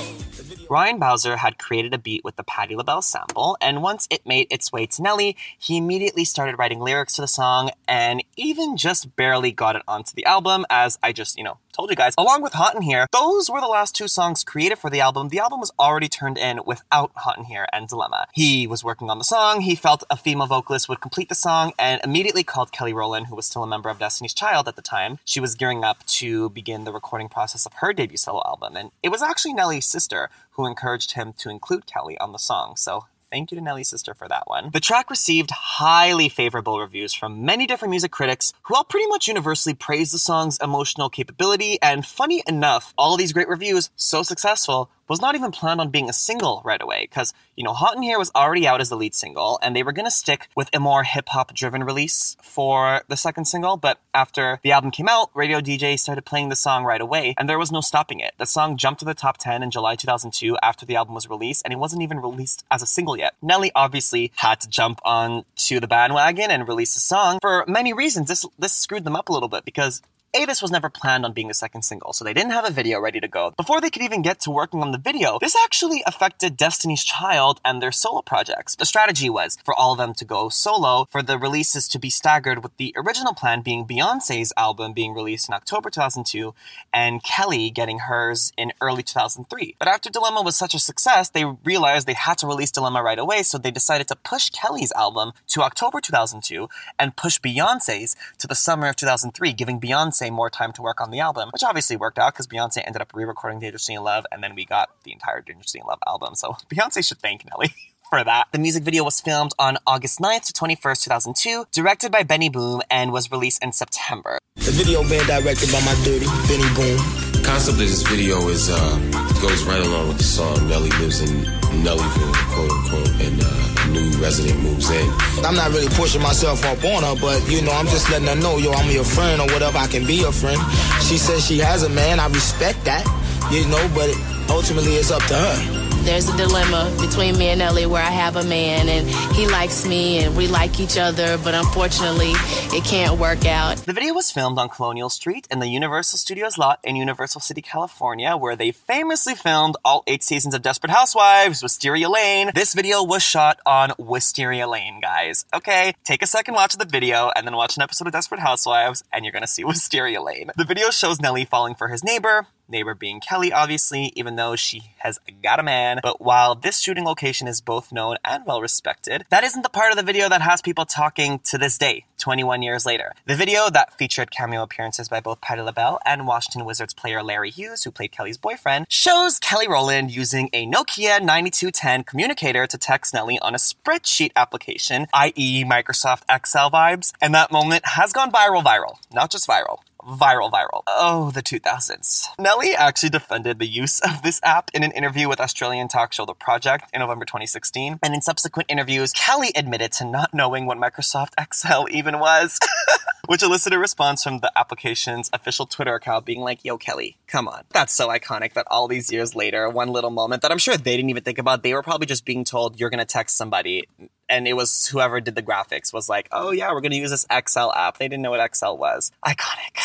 Ryan 0.72 0.98
Bowser 0.98 1.36
had 1.36 1.58
created 1.58 1.92
a 1.92 1.98
beat 1.98 2.24
with 2.24 2.36
the 2.36 2.44
Patti 2.44 2.74
LaBelle 2.74 3.02
sample, 3.02 3.58
and 3.60 3.82
once 3.82 4.08
it 4.10 4.24
made 4.24 4.46
its 4.50 4.72
way 4.72 4.86
to 4.86 5.02
Nelly, 5.02 5.36
he 5.58 5.76
immediately 5.76 6.24
started 6.24 6.58
writing 6.58 6.80
lyrics 6.80 7.12
to 7.16 7.20
the 7.20 7.28
song 7.28 7.70
and 7.86 8.24
even 8.36 8.78
just 8.78 9.14
barely 9.14 9.52
got 9.52 9.76
it 9.76 9.82
onto 9.86 10.14
the 10.14 10.24
album, 10.24 10.64
as 10.70 10.98
I 11.02 11.12
just, 11.12 11.36
you 11.36 11.44
know, 11.44 11.58
told 11.72 11.90
you 11.90 11.96
guys. 11.96 12.14
Along 12.18 12.42
with 12.42 12.52
Hot 12.52 12.74
in 12.74 12.82
Here, 12.82 13.06
those 13.12 13.50
were 13.50 13.60
the 13.60 13.66
last 13.66 13.94
two 13.94 14.08
songs 14.08 14.44
created 14.44 14.78
for 14.78 14.90
the 14.90 15.00
album. 15.00 15.28
The 15.28 15.38
album 15.38 15.60
was 15.60 15.72
already 15.78 16.08
turned 16.08 16.38
in 16.38 16.60
without 16.66 17.12
Hot 17.16 17.38
in 17.38 17.44
Here 17.44 17.66
and 17.72 17.88
Dilemma. 17.88 18.26
He 18.32 18.66
was 18.66 18.84
working 18.84 19.10
on 19.10 19.18
the 19.18 19.24
song, 19.24 19.62
he 19.62 19.74
felt 19.74 20.04
a 20.10 20.16
female 20.16 20.46
vocalist 20.46 20.88
would 20.88 21.00
complete 21.00 21.28
the 21.28 21.34
song, 21.34 21.72
and 21.78 22.00
immediately 22.04 22.44
called 22.44 22.72
Kelly 22.72 22.92
Rowland, 22.92 23.26
who 23.28 23.36
was 23.36 23.46
still 23.46 23.62
a 23.62 23.66
member 23.66 23.88
of 23.88 23.98
Destiny's 23.98 24.34
Child 24.34 24.68
at 24.68 24.76
the 24.76 24.82
time. 24.82 25.18
She 25.24 25.40
was 25.40 25.54
gearing 25.54 25.84
up 25.84 26.04
to 26.06 26.50
begin 26.50 26.84
the 26.84 26.92
recording 26.92 27.28
process 27.28 27.66
of 27.66 27.72
her 27.74 27.92
debut 27.92 28.16
solo 28.16 28.42
album, 28.46 28.76
and 28.76 28.90
it 29.02 29.08
was 29.08 29.22
actually 29.22 29.54
Nelly's 29.54 29.86
sister 29.86 30.30
who 30.52 30.66
encouraged 30.66 31.12
him 31.12 31.32
to 31.38 31.48
include 31.48 31.86
Kelly 31.86 32.18
on 32.18 32.32
the 32.32 32.38
song. 32.38 32.76
So 32.76 33.06
Thank 33.32 33.50
you 33.50 33.56
to 33.56 33.64
Nelly's 33.64 33.88
sister 33.88 34.12
for 34.12 34.28
that 34.28 34.46
one. 34.46 34.68
The 34.74 34.78
track 34.78 35.08
received 35.08 35.52
highly 35.52 36.28
favorable 36.28 36.78
reviews 36.78 37.14
from 37.14 37.46
many 37.46 37.66
different 37.66 37.88
music 37.88 38.12
critics 38.12 38.52
who 38.64 38.74
all 38.74 38.84
pretty 38.84 39.06
much 39.06 39.26
universally 39.26 39.74
praised 39.74 40.12
the 40.12 40.18
song's 40.18 40.58
emotional 40.58 41.08
capability. 41.08 41.80
And 41.80 42.04
funny 42.04 42.42
enough, 42.46 42.92
all 42.98 43.16
these 43.16 43.32
great 43.32 43.48
reviews, 43.48 43.88
so 43.96 44.22
successful, 44.22 44.90
was 45.08 45.20
not 45.20 45.34
even 45.34 45.50
planned 45.50 45.80
on 45.80 45.90
being 45.90 46.08
a 46.08 46.12
single 46.12 46.62
right 46.64 46.80
away 46.80 47.06
because, 47.08 47.32
you 47.56 47.64
know, 47.64 47.72
Hot 47.72 47.96
in 47.96 48.02
Here 48.02 48.18
was 48.18 48.30
already 48.34 48.66
out 48.66 48.80
as 48.80 48.88
the 48.88 48.96
lead 48.96 49.14
single 49.14 49.58
and 49.62 49.74
they 49.74 49.82
were 49.82 49.92
going 49.92 50.06
to 50.06 50.10
stick 50.10 50.48
with 50.56 50.70
a 50.72 50.80
more 50.80 51.04
hip 51.04 51.28
hop 51.28 51.54
driven 51.54 51.84
release 51.84 52.36
for 52.42 53.02
the 53.08 53.16
second 53.16 53.46
single. 53.46 53.76
But 53.76 53.98
after 54.14 54.58
the 54.62 54.72
album 54.72 54.90
came 54.90 55.08
out, 55.08 55.30
radio 55.34 55.60
DJs 55.60 56.00
started 56.00 56.24
playing 56.24 56.48
the 56.48 56.56
song 56.56 56.84
right 56.84 57.00
away 57.00 57.34
and 57.38 57.48
there 57.48 57.58
was 57.58 57.72
no 57.72 57.80
stopping 57.80 58.20
it. 58.20 58.32
The 58.38 58.46
song 58.46 58.76
jumped 58.76 59.00
to 59.00 59.04
the 59.04 59.14
top 59.14 59.38
10 59.38 59.62
in 59.62 59.70
July 59.70 59.96
2002 59.96 60.56
after 60.62 60.86
the 60.86 60.96
album 60.96 61.14
was 61.14 61.28
released 61.28 61.62
and 61.64 61.72
it 61.72 61.78
wasn't 61.78 62.02
even 62.02 62.20
released 62.20 62.64
as 62.70 62.82
a 62.82 62.86
single 62.86 63.16
yet. 63.16 63.34
Nelly 63.42 63.72
obviously 63.74 64.32
had 64.36 64.60
to 64.60 64.68
jump 64.68 65.00
on 65.04 65.44
to 65.56 65.80
the 65.80 65.88
bandwagon 65.88 66.50
and 66.50 66.68
release 66.68 66.94
the 66.94 67.00
song 67.00 67.38
for 67.40 67.64
many 67.66 67.92
reasons. 67.92 68.28
This, 68.28 68.46
this 68.58 68.72
screwed 68.72 69.04
them 69.04 69.16
up 69.16 69.28
a 69.28 69.32
little 69.32 69.48
bit 69.48 69.64
because 69.64 70.02
a, 70.34 70.46
this 70.46 70.62
was 70.62 70.70
never 70.70 70.88
planned 70.88 71.26
on 71.26 71.34
being 71.34 71.48
the 71.48 71.54
second 71.54 71.82
single, 71.82 72.14
so 72.14 72.24
they 72.24 72.32
didn't 72.32 72.52
have 72.52 72.64
a 72.64 72.70
video 72.70 72.98
ready 72.98 73.20
to 73.20 73.28
go. 73.28 73.52
Before 73.56 73.82
they 73.82 73.90
could 73.90 74.02
even 74.02 74.22
get 74.22 74.40
to 74.40 74.50
working 74.50 74.80
on 74.80 74.90
the 74.90 74.98
video, 74.98 75.38
this 75.38 75.54
actually 75.62 76.02
affected 76.06 76.56
Destiny's 76.56 77.04
Child 77.04 77.60
and 77.64 77.82
their 77.82 77.92
solo 77.92 78.22
projects. 78.22 78.74
The 78.74 78.86
strategy 78.86 79.28
was 79.28 79.58
for 79.62 79.74
all 79.74 79.92
of 79.92 79.98
them 79.98 80.14
to 80.14 80.24
go 80.24 80.48
solo, 80.48 81.06
for 81.10 81.22
the 81.22 81.38
releases 81.38 81.86
to 81.88 81.98
be 81.98 82.08
staggered 82.08 82.62
with 82.62 82.74
the 82.78 82.94
original 82.96 83.34
plan 83.34 83.60
being 83.60 83.84
Beyonce's 83.84 84.54
album 84.56 84.94
being 84.94 85.12
released 85.12 85.48
in 85.48 85.54
October 85.54 85.90
2002 85.90 86.54
and 86.94 87.22
Kelly 87.22 87.68
getting 87.68 88.00
hers 88.00 88.52
in 88.56 88.72
early 88.80 89.02
2003. 89.02 89.76
But 89.78 89.88
after 89.88 90.08
Dilemma 90.08 90.40
was 90.40 90.56
such 90.56 90.74
a 90.74 90.78
success, 90.78 91.28
they 91.28 91.44
realized 91.44 92.06
they 92.06 92.14
had 92.14 92.38
to 92.38 92.46
release 92.46 92.70
Dilemma 92.70 93.02
right 93.02 93.18
away, 93.18 93.42
so 93.42 93.58
they 93.58 93.70
decided 93.70 94.08
to 94.08 94.16
push 94.16 94.48
Kelly's 94.48 94.92
album 94.92 95.32
to 95.48 95.60
October 95.60 96.00
2002 96.00 96.68
and 96.98 97.16
push 97.16 97.38
Beyonce's 97.38 98.16
to 98.38 98.46
the 98.46 98.54
summer 98.54 98.88
of 98.88 98.96
2003, 98.96 99.52
giving 99.52 99.78
Beyonce 99.78 100.21
more 100.30 100.50
time 100.50 100.72
to 100.72 100.82
work 100.82 101.00
on 101.00 101.10
the 101.10 101.20
album, 101.20 101.50
which 101.52 101.62
obviously 101.62 101.96
worked 101.96 102.18
out 102.18 102.34
because 102.34 102.46
Beyonce 102.46 102.82
ended 102.84 103.02
up 103.02 103.12
re-recording 103.14 103.60
Dangerously 103.60 103.94
in 103.94 104.02
Love, 104.02 104.24
and 104.30 104.42
then 104.42 104.54
we 104.54 104.64
got 104.64 104.90
the 105.04 105.12
entire 105.12 105.40
Dangerously 105.40 105.80
in 105.80 105.86
Love 105.86 105.98
album. 106.06 106.34
So 106.34 106.56
Beyonce 106.72 107.06
should 107.06 107.18
thank 107.18 107.44
Nelly. 107.48 107.74
For 108.10 108.22
that. 108.22 108.48
The 108.52 108.58
music 108.58 108.82
video 108.82 109.04
was 109.04 109.22
filmed 109.22 109.52
on 109.58 109.78
August 109.86 110.18
9th 110.18 110.44
to 110.48 110.52
21st, 110.52 111.04
2002, 111.04 111.64
directed 111.72 112.12
by 112.12 112.22
Benny 112.22 112.50
Boom, 112.50 112.82
and 112.90 113.10
was 113.10 113.30
released 113.32 113.64
in 113.64 113.72
September. 113.72 114.36
The 114.56 114.70
video 114.70 115.00
being 115.08 115.24
directed 115.24 115.72
by 115.72 115.80
my 115.80 115.94
dirty 116.04 116.26
Benny 116.46 116.68
Boom. 116.74 117.00
The 117.32 117.42
concept 117.42 117.72
of 117.72 117.78
this 117.78 118.02
video 118.02 118.48
is 118.48 118.68
uh, 118.68 118.98
goes 119.40 119.64
right 119.64 119.80
along 119.80 120.08
with 120.08 120.18
the 120.18 120.24
song. 120.24 120.68
Nelly 120.68 120.90
lives 121.00 121.22
in 121.22 121.42
Nellyville, 121.82 122.36
quote 122.52 122.70
unquote, 122.70 123.08
and 123.18 123.40
uh, 123.42 123.81
a 123.81 123.81
new 123.92 124.10
resident 124.18 124.60
moves 124.62 124.90
in. 124.90 125.08
I'm 125.44 125.54
not 125.54 125.70
really 125.70 125.88
pushing 125.88 126.22
myself 126.22 126.64
up 126.64 126.82
on 126.84 127.02
her, 127.02 127.14
but 127.20 127.46
you 127.48 127.62
know, 127.62 127.72
I'm 127.72 127.86
just 127.86 128.10
letting 128.10 128.28
her 128.28 128.36
know, 128.36 128.56
yo, 128.58 128.72
I'm 128.72 128.90
your 128.90 129.04
friend 129.04 129.40
or 129.40 129.46
whatever. 129.46 129.78
I 129.78 129.86
can 129.86 130.06
be 130.06 130.14
your 130.14 130.32
friend. 130.32 130.60
She 131.02 131.18
says 131.18 131.44
she 131.44 131.58
has 131.58 131.82
a 131.82 131.88
man. 131.88 132.18
I 132.18 132.26
respect 132.28 132.84
that, 132.84 133.04
you 133.50 133.66
know, 133.66 133.84
but 133.94 134.10
ultimately 134.50 134.94
it's 134.96 135.10
up 135.10 135.22
to 135.24 135.34
her. 135.34 135.81
There's 136.04 136.28
a 136.28 136.36
dilemma 136.36 136.94
between 137.00 137.38
me 137.38 137.48
and 137.48 137.60
Nelly 137.60 137.86
where 137.86 138.02
I 138.02 138.10
have 138.10 138.34
a 138.34 138.42
man 138.42 138.88
and 138.88 139.08
he 139.34 139.46
likes 139.46 139.86
me 139.86 140.18
and 140.18 140.36
we 140.36 140.48
like 140.48 140.80
each 140.80 140.98
other, 140.98 141.38
but 141.38 141.54
unfortunately 141.54 142.32
it 142.76 142.84
can't 142.84 143.20
work 143.20 143.46
out. 143.46 143.78
The 143.78 143.92
video 143.92 144.12
was 144.12 144.30
filmed 144.30 144.58
on 144.58 144.68
Colonial 144.68 145.08
Street 145.08 145.46
in 145.48 145.60
the 145.60 145.68
Universal 145.68 146.18
Studios 146.18 146.58
lot 146.58 146.80
in 146.82 146.96
Universal 146.96 147.40
City, 147.40 147.62
California, 147.62 148.36
where 148.36 148.56
they 148.56 148.72
famously 148.72 149.34
filmed 149.36 149.76
all 149.84 150.02
eight 150.08 150.24
seasons 150.24 150.54
of 150.54 150.62
Desperate 150.62 150.90
Housewives, 150.90 151.62
Wisteria 151.62 152.08
Lane. 152.08 152.50
This 152.52 152.74
video 152.74 153.04
was 153.04 153.22
shot 153.22 153.60
on 153.64 153.92
Wisteria 153.96 154.66
Lane, 154.68 155.00
guys. 155.00 155.46
Okay, 155.54 155.94
take 156.02 156.22
a 156.22 156.26
second 156.26 156.54
watch 156.54 156.74
of 156.74 156.80
the 156.80 156.84
video 156.84 157.30
and 157.36 157.46
then 157.46 157.54
watch 157.54 157.76
an 157.76 157.82
episode 157.82 158.08
of 158.08 158.12
Desperate 158.12 158.40
Housewives 158.40 159.04
and 159.12 159.24
you're 159.24 159.32
gonna 159.32 159.46
see 159.46 159.64
Wisteria 159.64 160.20
Lane. 160.20 160.50
The 160.56 160.64
video 160.64 160.90
shows 160.90 161.20
Nelly 161.20 161.44
falling 161.44 161.76
for 161.76 161.88
his 161.88 162.02
neighbor, 162.02 162.48
neighbor 162.72 162.94
being 162.94 163.20
Kelly, 163.20 163.52
obviously, 163.52 164.12
even 164.16 164.34
though 164.34 164.56
she 164.56 164.94
has 164.98 165.20
got 165.42 165.60
a 165.60 165.62
man. 165.62 166.00
But 166.02 166.20
while 166.20 166.56
this 166.56 166.80
shooting 166.80 167.04
location 167.04 167.46
is 167.46 167.60
both 167.60 167.92
known 167.92 168.16
and 168.24 168.44
well 168.44 168.60
respected, 168.60 169.24
that 169.30 169.44
isn't 169.44 169.62
the 169.62 169.68
part 169.68 169.92
of 169.92 169.96
the 169.96 170.02
video 170.02 170.28
that 170.28 170.42
has 170.42 170.60
people 170.60 170.84
talking 170.84 171.38
to 171.44 171.58
this 171.58 171.78
day, 171.78 172.06
21 172.18 172.62
years 172.62 172.84
later. 172.84 173.12
The 173.26 173.36
video 173.36 173.70
that 173.70 173.96
featured 173.96 174.30
cameo 174.30 174.62
appearances 174.62 175.08
by 175.08 175.20
both 175.20 175.40
Patti 175.40 175.60
LaBelle 175.60 176.00
and 176.04 176.26
Washington 176.26 176.64
Wizards 176.64 176.94
player 176.94 177.22
Larry 177.22 177.50
Hughes, 177.50 177.84
who 177.84 177.90
played 177.92 178.12
Kelly's 178.12 178.38
boyfriend, 178.38 178.86
shows 178.88 179.38
Kelly 179.38 179.68
Rowland 179.68 180.10
using 180.10 180.48
a 180.52 180.66
Nokia 180.66 181.20
9210 181.20 182.04
communicator 182.04 182.66
to 182.66 182.78
text 182.78 183.14
Nelly 183.14 183.38
on 183.40 183.54
a 183.54 183.58
spreadsheet 183.58 184.32
application, 184.34 185.06
i.e., 185.12 185.64
Microsoft 185.64 186.22
Excel 186.28 186.70
vibes. 186.70 187.12
And 187.20 187.34
that 187.34 187.52
moment 187.52 187.86
has 187.86 188.12
gone 188.12 188.32
viral, 188.32 188.62
viral, 188.64 188.96
not 189.12 189.30
just 189.30 189.46
viral 189.46 189.80
viral, 190.06 190.50
viral. 190.50 190.82
Oh, 190.86 191.30
the 191.32 191.42
2000s. 191.42 192.28
Nelly 192.38 192.74
actually 192.74 193.10
defended 193.10 193.58
the 193.58 193.66
use 193.66 194.00
of 194.00 194.22
this 194.22 194.40
app 194.42 194.70
in 194.74 194.82
an 194.82 194.92
interview 194.92 195.28
with 195.28 195.40
Australian 195.40 195.88
talk 195.88 196.12
show 196.12 196.26
The 196.26 196.34
Project 196.34 196.90
in 196.92 197.00
November 197.00 197.24
2016. 197.24 197.98
And 198.02 198.14
in 198.14 198.22
subsequent 198.22 198.70
interviews, 198.70 199.12
Kelly 199.12 199.52
admitted 199.54 199.92
to 199.92 200.04
not 200.04 200.34
knowing 200.34 200.66
what 200.66 200.78
Microsoft 200.78 201.32
Excel 201.38 201.86
even 201.90 202.18
was. 202.18 202.58
Which 203.26 203.42
elicited 203.42 203.76
a 203.76 203.78
response 203.78 204.24
from 204.24 204.40
the 204.40 204.50
application's 204.56 205.30
official 205.32 205.64
Twitter 205.64 205.94
account 205.94 206.26
being 206.26 206.40
like, 206.40 206.64
Yo, 206.64 206.76
Kelly, 206.76 207.16
come 207.26 207.46
on. 207.46 207.62
That's 207.70 207.94
so 207.94 208.08
iconic 208.08 208.54
that 208.54 208.66
all 208.70 208.88
these 208.88 209.12
years 209.12 209.34
later, 209.34 209.68
one 209.70 209.90
little 209.90 210.10
moment 210.10 210.42
that 210.42 210.50
I'm 210.50 210.58
sure 210.58 210.76
they 210.76 210.96
didn't 210.96 211.10
even 211.10 211.22
think 211.22 211.38
about, 211.38 211.62
they 211.62 211.72
were 211.72 211.82
probably 211.82 212.06
just 212.06 212.24
being 212.24 212.44
told, 212.44 212.80
You're 212.80 212.90
gonna 212.90 213.04
text 213.04 213.36
somebody 213.36 213.88
and 214.32 214.48
it 214.48 214.54
was 214.54 214.88
whoever 214.88 215.20
did 215.20 215.34
the 215.34 215.42
graphics 215.42 215.92
was 215.92 216.08
like, 216.08 216.26
oh 216.32 216.52
yeah, 216.52 216.72
we're 216.72 216.80
going 216.80 216.92
to 216.92 216.96
use 216.96 217.10
this 217.10 217.26
Excel 217.30 217.70
app. 217.72 217.98
They 217.98 218.08
didn't 218.08 218.22
know 218.22 218.30
what 218.30 218.40
Excel 218.40 218.78
was. 218.78 219.12
Iconic. 219.24 219.78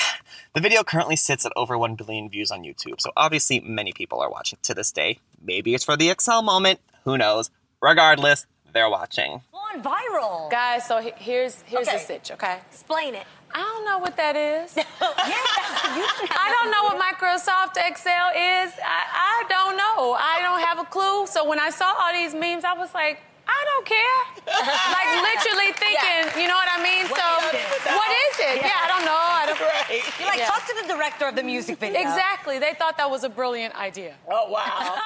The 0.54 0.62
video 0.62 0.84
currently 0.84 1.18
sits 1.18 1.46
at 1.46 1.52
over 1.56 1.78
1 1.78 1.96
billion 1.96 2.30
views 2.30 2.50
on 2.50 2.64
YouTube, 2.64 3.00
so 3.02 3.12
obviously 3.18 3.60
many 3.60 3.92
people 3.92 4.22
are 4.22 4.32
watching 4.32 4.58
to 4.64 4.74
this 4.74 4.92
day. 4.92 5.20
Maybe 5.42 5.76
it's 5.76 5.84
for 5.84 5.98
the 5.98 6.10
Excel 6.10 6.42
moment. 6.42 6.80
Who 7.04 7.18
knows? 7.18 7.52
Regardless, 7.82 8.48
they're 8.78 8.90
watching. 8.90 9.42
On 9.54 9.82
viral. 9.82 10.50
Guys, 10.52 10.86
so 10.88 11.00
he- 11.02 11.14
here's 11.18 11.62
here's 11.64 11.88
Okay. 11.88 11.98
the 11.98 12.04
sitch, 12.04 12.32
okay? 12.32 12.60
Explain 12.72 13.16
it. 13.16 13.26
I 13.54 13.60
don't 13.60 13.86
know 13.86 13.98
what 13.98 14.16
that 14.18 14.36
is. 14.36 14.76
yeah, 14.78 14.84
that's, 15.02 15.98
you 15.98 16.06
can 16.20 16.38
I 16.46 16.48
don't 16.56 16.70
know 16.70 16.84
what 16.88 16.98
Microsoft 17.02 17.76
Excel 17.90 18.30
is. 18.36 18.70
I, 18.86 19.02
I 19.34 19.38
don't 19.50 19.76
know. 19.78 20.14
I 20.14 20.38
don't 20.46 20.62
have 20.62 20.78
a 20.80 20.86
clue. 20.86 21.26
So 21.26 21.48
when 21.48 21.60
I 21.60 21.70
saw 21.72 21.90
all 22.00 22.14
these 22.14 22.36
memes, 22.36 22.64
I 22.66 22.74
was 22.74 22.94
like, 22.94 23.18
I 23.48 23.60
don't 23.70 23.86
care. 23.98 24.20
like 24.98 25.10
literally 25.32 25.72
thinking, 25.74 26.42
you 26.42 26.48
know 26.48 26.56
what 26.62 26.70
I 26.70 26.84
mean? 26.84 27.08
What 27.10 27.18
so 27.20 27.58
is 27.58 27.96
what 28.00 28.12
is 28.28 28.36
it? 28.52 28.56
Yeah. 28.62 28.84
I 28.84 28.88
don't 28.94 29.06
know. 29.10 29.24
I 29.42 29.44
don't 29.48 29.60
You're 30.20 30.28
like, 30.28 30.40
Yeah. 30.40 30.48
talk 30.54 30.64
to 30.68 30.76
the 30.82 30.88
director 30.94 31.26
of 31.26 31.36
the 31.36 31.44
music 31.44 31.78
video. 31.80 32.00
Exactly. 32.00 32.60
They 32.60 32.74
thought 32.74 32.98
that 32.98 33.10
was 33.10 33.24
a 33.24 33.30
brilliant 33.30 33.74
idea. 33.76 34.16
Oh, 34.30 34.52
wow. 34.52 35.00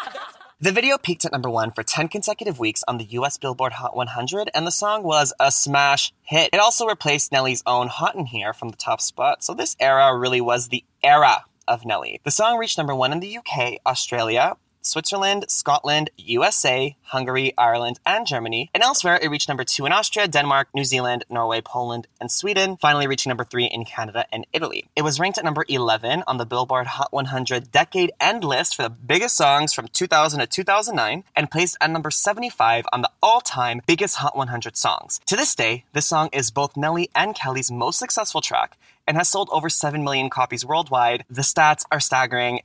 The 0.64 0.72
video 0.72 1.00
peaked 1.00 1.26
at 1.26 1.32
number 1.32 1.50
one 1.50 1.72
for 1.72 1.82
10 1.82 2.08
consecutive 2.10 2.60
weeks 2.60 2.84
on 2.88 3.00
the 3.00 3.06
US 3.06 3.36
Billboard 3.36 3.74
Hot 3.74 3.96
100, 3.96 4.52
and 4.54 4.68
the 4.68 4.72
song 4.72 5.02
was 5.02 5.34
a 5.40 5.52
smash 5.52 6.14
hit. 6.22 6.52
It 6.54 6.60
also 6.60 6.86
replaced 6.86 7.32
Nelly's 7.32 7.64
own 7.66 7.88
Hot 7.88 8.14
in 8.14 8.28
Here 8.28 8.54
from 8.54 8.70
the 8.70 8.78
top 8.78 9.02
spot, 9.02 9.44
so 9.44 9.56
this 9.56 9.76
era 9.80 10.16
really 10.16 10.40
was 10.40 10.68
the 10.68 10.84
era 11.04 11.46
of 11.68 11.84
Nelly. 11.84 12.22
The 12.24 12.30
song 12.30 12.60
reached 12.60 12.78
number 12.78 12.94
one 12.94 13.12
in 13.12 13.22
the 13.22 13.38
UK, 13.40 13.80
Australia, 13.88 14.56
Switzerland, 14.82 15.46
Scotland, 15.48 16.10
USA, 16.18 16.96
Hungary, 17.04 17.54
Ireland, 17.58 18.00
and 18.06 18.26
Germany. 18.26 18.70
And 18.74 18.84
elsewhere, 18.84 19.20
it 19.22 19.30
reached 19.30 19.48
number 19.48 19.64
two 19.64 19.86
in 19.86 19.92
Austria, 19.92 20.28
Denmark, 20.28 20.70
New 20.74 20.84
Zealand, 20.84 21.26
Norway, 21.30 21.62
Poland, 21.62 22.08
and 22.20 22.32
Sweden, 22.32 22.78
finally 22.78 23.08
reaching 23.08 23.30
number 23.30 23.44
three 23.44 23.66
in 23.66 23.86
Canada 23.86 24.26
and 24.32 24.48
Italy. 24.54 24.86
It 24.96 25.04
was 25.04 25.20
ranked 25.20 25.38
at 25.38 25.46
number 25.46 25.66
11 25.68 26.24
on 26.28 26.38
the 26.38 26.46
Billboard 26.46 26.88
Hot 26.88 27.12
100 27.14 27.72
Decade 27.72 28.12
End 28.20 28.44
list 28.44 28.76
for 28.76 28.84
the 28.84 28.90
biggest 28.90 29.36
songs 29.36 29.74
from 29.74 29.88
2000 29.88 30.40
to 30.40 30.48
2009, 30.48 31.24
and 31.36 31.52
placed 31.52 31.78
at 31.82 31.92
number 31.92 32.12
75 32.12 32.86
on 32.92 33.02
the 33.02 33.12
all 33.22 33.42
time 33.42 33.82
biggest 33.86 34.18
Hot 34.18 34.36
100 34.36 34.78
songs. 34.78 35.20
To 35.28 35.36
this 35.36 35.56
day, 35.56 35.86
this 35.94 36.08
song 36.08 36.30
is 36.34 36.52
both 36.52 36.78
Nelly 36.78 37.10
and 37.16 37.36
Kelly's 37.36 37.72
most 37.72 38.00
successful 38.00 38.42
track 38.42 38.78
and 39.08 39.18
has 39.18 39.30
sold 39.30 39.50
over 39.52 39.70
7 39.70 40.04
million 40.04 40.30
copies 40.30 40.66
worldwide. 40.66 41.26
The 41.30 41.42
stats 41.42 41.86
are 41.92 42.00
staggering. 42.00 42.62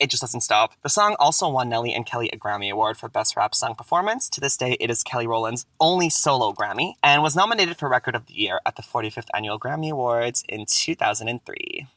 It 0.00 0.10
just 0.10 0.20
doesn't 0.20 0.42
stop. 0.42 0.74
The 0.82 0.88
song 0.88 1.16
also 1.18 1.48
won 1.48 1.68
Nelly 1.68 1.92
and 1.92 2.06
Kelly 2.06 2.30
a 2.32 2.36
Grammy 2.36 2.70
Award 2.70 2.96
for 2.96 3.08
Best 3.08 3.36
Rap 3.36 3.52
Song 3.52 3.74
Performance. 3.74 4.28
To 4.30 4.40
this 4.40 4.56
day, 4.56 4.76
it 4.78 4.90
is 4.90 5.02
Kelly 5.02 5.26
Rowland's 5.26 5.66
only 5.80 6.08
solo 6.08 6.52
Grammy 6.52 6.92
and 7.02 7.20
was 7.20 7.34
nominated 7.34 7.76
for 7.76 7.88
Record 7.88 8.14
of 8.14 8.26
the 8.26 8.34
Year 8.34 8.60
at 8.64 8.76
the 8.76 8.82
45th 8.82 9.26
Annual 9.34 9.58
Grammy 9.58 9.90
Awards 9.90 10.44
in 10.48 10.66
2003. 10.66 11.88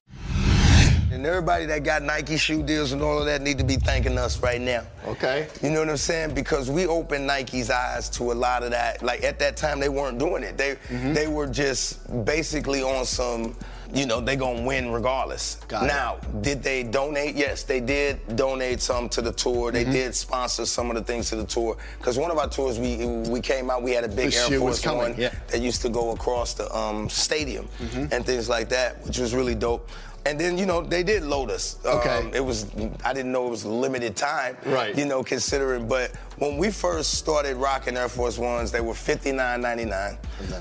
And 1.11 1.25
everybody 1.27 1.65
that 1.67 1.83
got 1.83 2.01
Nike 2.01 2.37
shoe 2.37 2.63
deals 2.63 2.93
and 2.93 3.01
all 3.03 3.19
of 3.19 3.25
that 3.25 3.41
need 3.41 3.57
to 3.59 3.63
be 3.65 3.75
thanking 3.75 4.17
us 4.17 4.41
right 4.41 4.61
now. 4.61 4.83
Okay. 5.05 5.47
You 5.61 5.69
know 5.69 5.81
what 5.81 5.89
I'm 5.89 5.97
saying? 5.97 6.33
Because 6.33 6.71
we 6.71 6.87
opened 6.87 7.27
Nike's 7.27 7.69
eyes 7.69 8.09
to 8.11 8.31
a 8.31 8.33
lot 8.33 8.63
of 8.63 8.71
that. 8.71 9.03
Like 9.03 9.23
at 9.23 9.37
that 9.39 9.57
time, 9.57 9.79
they 9.79 9.89
weren't 9.89 10.17
doing 10.17 10.41
it. 10.41 10.57
They 10.57 10.71
Mm-hmm. 10.87 11.13
they 11.13 11.27
were 11.27 11.47
just 11.47 12.25
basically 12.25 12.81
on 12.81 13.05
some. 13.05 13.55
You 13.93 14.05
know 14.05 14.21
they 14.21 14.35
gonna 14.35 14.61
win 14.61 14.91
regardless. 14.91 15.55
Got 15.67 15.83
it. 15.83 15.87
now, 15.87 16.17
did 16.41 16.63
they 16.63 16.83
donate? 16.83 17.35
Yes, 17.35 17.63
they 17.63 17.79
did 17.81 18.35
donate 18.37 18.81
some 18.81 19.09
to 19.09 19.21
the 19.21 19.31
tour. 19.33 19.71
They 19.71 19.83
Mm-hmm. 19.83 19.91
did 19.91 20.15
sponsor 20.15 20.65
some 20.65 20.89
of 20.89 20.95
the 20.95 21.03
things 21.03 21.29
to 21.29 21.35
the 21.35 21.45
tour. 21.45 21.75
Because 21.97 22.17
one 22.17 22.31
of 22.31 22.37
our 22.37 22.47
tours, 22.47 22.79
we 22.79 23.05
we 23.29 23.41
came 23.41 23.69
out, 23.69 23.83
we 23.83 23.91
had 23.91 24.03
a 24.03 24.07
big 24.07 24.33
Air 24.33 24.59
Force 24.59 24.85
One 24.85 25.15
yeah. 25.17 25.33
that 25.47 25.59
used 25.61 25.81
to 25.81 25.89
go 25.89 26.11
across 26.11 26.53
the 26.53 26.73
um, 26.75 27.09
stadium 27.09 27.67
and 28.11 28.25
things 28.25 28.47
like 28.47 28.69
that, 28.69 29.03
which 29.05 29.17
was 29.19 29.33
really 29.35 29.55
dope. 29.55 29.89
And 30.25 30.39
then 30.39 30.57
you 30.57 30.65
know 30.67 30.81
they 30.81 31.01
did 31.01 31.23
load 31.23 31.49
us. 31.49 31.77
Okay. 31.83 32.09
Um, 32.19 32.31
it 32.33 32.45
was 32.45 32.67
I 33.03 33.11
didn't 33.13 33.31
know 33.31 33.47
it 33.47 33.49
was 33.49 33.65
limited 33.65 34.15
time. 34.15 34.55
Right. 34.65 34.95
You 34.95 35.05
know, 35.05 35.23
considering. 35.23 35.87
But 35.87 36.15
when 36.37 36.57
we 36.57 36.69
first 36.69 37.15
started 37.15 37.57
rocking 37.57 37.97
Air 37.97 38.07
Force 38.09 38.37
Ones, 38.37 38.71
they 38.71 38.81
were 38.81 38.93
fifty 38.93 39.31
nine 39.31 39.61
ninety 39.61 39.85
nine. 39.85 40.17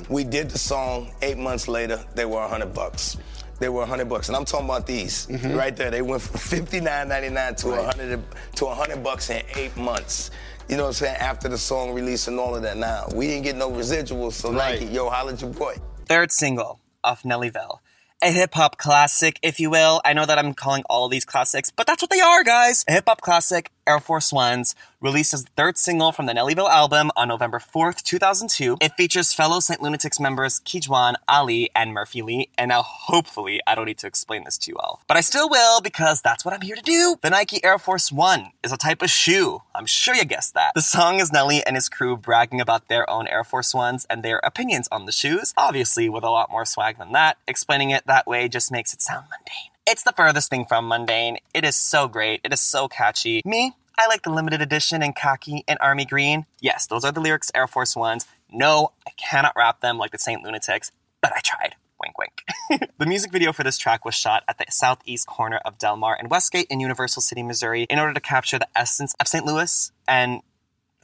We 0.09 0.25
did 0.25 0.49
the 0.51 0.59
song. 0.59 1.13
Eight 1.21 1.37
months 1.37 1.69
later, 1.69 2.03
they 2.15 2.25
were 2.25 2.41
hundred 2.49 2.73
bucks. 2.73 3.19
They 3.59 3.69
were 3.69 3.85
hundred 3.85 4.09
bucks, 4.09 4.29
and 4.29 4.37
I'm 4.37 4.47
talking 4.47 4.65
about 4.65 4.87
these 4.87 5.27
right 5.45 5.77
there. 5.77 5.91
They 5.91 6.01
went 6.01 6.23
from 6.23 6.39
fifty 6.41 6.81
nine 6.81 7.09
ninety 7.09 7.29
nine 7.29 7.55
to 7.57 7.69
Right. 7.69 7.85
hundred 7.85 8.23
to 8.57 8.67
hundred 8.69 9.03
bucks 9.05 9.29
in 9.29 9.43
eight 9.57 9.77
months. 9.77 10.31
You 10.71 10.77
know 10.79 10.85
what 10.85 10.89
I'm 10.91 10.95
saying? 10.95 11.17
After 11.17 11.49
the 11.51 11.59
song 11.59 11.93
release 11.93 12.29
and 12.29 12.39
all 12.41 12.57
of 12.57 12.63
that. 12.63 12.79
Now 12.79 13.09
we 13.15 13.27
didn't 13.27 13.43
get 13.43 13.57
no 13.57 13.71
residuals, 13.71 14.33
so 14.33 14.53
Right. 14.53 14.81
Nike, 14.81 14.87
yo, 14.95 15.11
holla 15.11 15.35
at 15.35 15.43
your 15.43 15.51
boy. 15.51 15.77
Third 16.07 16.33
single 16.33 16.81
off 17.05 17.23
Nellyville. 17.25 17.81
A 18.23 18.31
hip 18.31 18.53
hop 18.53 18.77
classic, 18.77 19.39
if 19.41 19.61
you 19.61 19.71
will. 19.71 20.03
I 20.05 20.13
know 20.13 20.27
that 20.27 20.39
I'm 20.39 20.53
calling 20.53 20.83
all 20.91 21.09
these 21.09 21.25
classics, 21.25 21.71
but 21.75 21.87
that's 21.87 22.03
what 22.03 22.11
they 22.11 22.21
are, 22.21 22.45
guys. 22.45 22.85
A 22.87 22.93
hip 22.93 23.05
hop 23.09 23.23
classic, 23.23 23.71
Air 23.87 24.01
Force 24.01 24.33
Ones, 24.33 24.75
released 25.01 25.35
as 25.35 25.45
the 25.45 25.51
third 25.57 25.79
single 25.79 26.13
from 26.13 26.27
the 26.27 26.33
Nellyville 26.33 26.69
album 26.69 27.11
on 27.17 27.29
November 27.29 27.59
4th, 27.59 28.03
2002. 28.03 28.79
It 28.81 28.93
features 28.97 29.33
fellow 29.33 29.61
St. 29.61 29.81
Lunatics 29.81 30.21
members 30.21 30.61
Kyjuan, 30.61 31.15
Ali, 31.29 31.71
and 31.75 31.93
Murphy 31.93 32.23
Lee. 32.23 32.49
And 32.59 32.69
now, 32.69 32.83
hopefully, 32.83 33.61
I 33.67 33.75
don't 33.75 33.87
need 33.87 33.99
to 33.99 34.07
explain 34.07 34.45
this 34.45 34.59
to 34.59 34.71
you 34.71 34.77
all. 34.77 35.03
But 35.07 35.17
I 35.17 35.21
still 35.21 35.49
will 35.49 35.81
because 35.81 36.21
that's 36.21 36.45
what 36.45 36.55
I'm 36.55 36.61
here 36.61 36.77
to 36.77 36.83
do. 36.83 37.17
The 37.23 37.31
Nike 37.31 37.63
Air 37.65 37.79
Force 37.79 38.13
One 38.13 38.53
is 38.63 38.73
a 38.73 38.77
type 38.77 39.03
of 39.03 39.11
shoe. 39.11 39.63
I'm 39.75 39.87
sure 39.87 40.15
you 40.15 40.25
guessed 40.25 40.55
that. 40.55 40.73
The 40.75 40.83
song 40.83 41.21
is 41.21 41.33
Nelly 41.33 41.65
and 41.65 41.77
his 41.77 41.89
crew 41.89 42.17
bragging 42.17 42.61
about 42.61 42.89
their 42.89 43.09
own 43.09 43.27
Air 43.29 43.45
Force 43.45 43.75
Ones 43.75 44.07
and 44.11 44.23
their 44.23 44.41
opinions 44.45 44.89
on 44.93 45.07
the 45.07 45.13
shoes, 45.13 45.55
obviously 45.57 46.09
with 46.09 46.25
a 46.25 46.31
lot 46.31 46.51
more 46.51 46.65
swag 46.65 46.99
than 46.99 47.13
that. 47.13 47.39
Explaining 47.49 47.91
it 47.91 48.07
that 48.07 48.27
way 48.27 48.49
just 48.49 48.71
makes 48.71 48.93
it 48.93 49.03
sound 49.03 49.27
mundane. 49.31 49.70
It's 49.91 50.05
the 50.05 50.13
furthest 50.13 50.51
thing 50.51 50.67
from 50.67 50.87
mundane. 50.87 51.39
It 51.53 51.65
is 51.65 51.77
so 51.77 52.07
great. 52.07 52.43
It 52.45 52.53
is 52.53 52.61
so 52.61 52.87
catchy. 52.87 53.43
Me, 53.45 53.73
I 53.99 54.07
like 54.07 54.23
the 54.23 54.31
limited 54.31 54.63
edition 54.63 55.03
in 55.03 55.13
khaki 55.13 55.65
and 55.67 55.81
army 55.81 56.05
green. 56.05 56.47
Yes, 56.61 56.87
those 56.87 57.05
are 57.05 57.11
the 57.11 57.19
lyrics 57.19 57.51
Air 57.57 57.67
Force 57.67 57.97
Ones. 57.97 58.25
No, 58.49 58.93
I 59.05 59.11
cannot 59.17 59.53
rap 59.57 59.81
them 59.81 59.99
like 59.99 60.13
the 60.13 60.19
Saint 60.19 60.45
Lunatics, 60.45 60.93
but 61.21 61.33
I 61.35 61.41
tried. 61.41 61.75
Wink, 62.01 62.17
wink. 62.19 62.89
the 62.99 63.05
music 63.05 63.33
video 63.33 63.53
for 63.53 63.65
this 63.65 63.79
track 63.79 64.05
was 64.05 64.15
shot 64.15 64.45
at 64.47 64.59
the 64.59 64.67
southeast 64.71 65.27
corner 65.27 65.57
of 65.65 65.77
Delmar 65.77 66.15
and 66.17 66.31
Westgate 66.31 66.69
in 66.71 66.79
University 66.79 67.21
City, 67.21 67.43
Missouri, 67.43 67.83
in 67.91 67.99
order 67.99 68.15
to 68.15 68.21
capture 68.21 68.61
the 68.61 68.69
essence 68.77 69.17
of 69.19 69.27
St. 69.27 69.45
Louis 69.45 69.91
and 70.07 70.41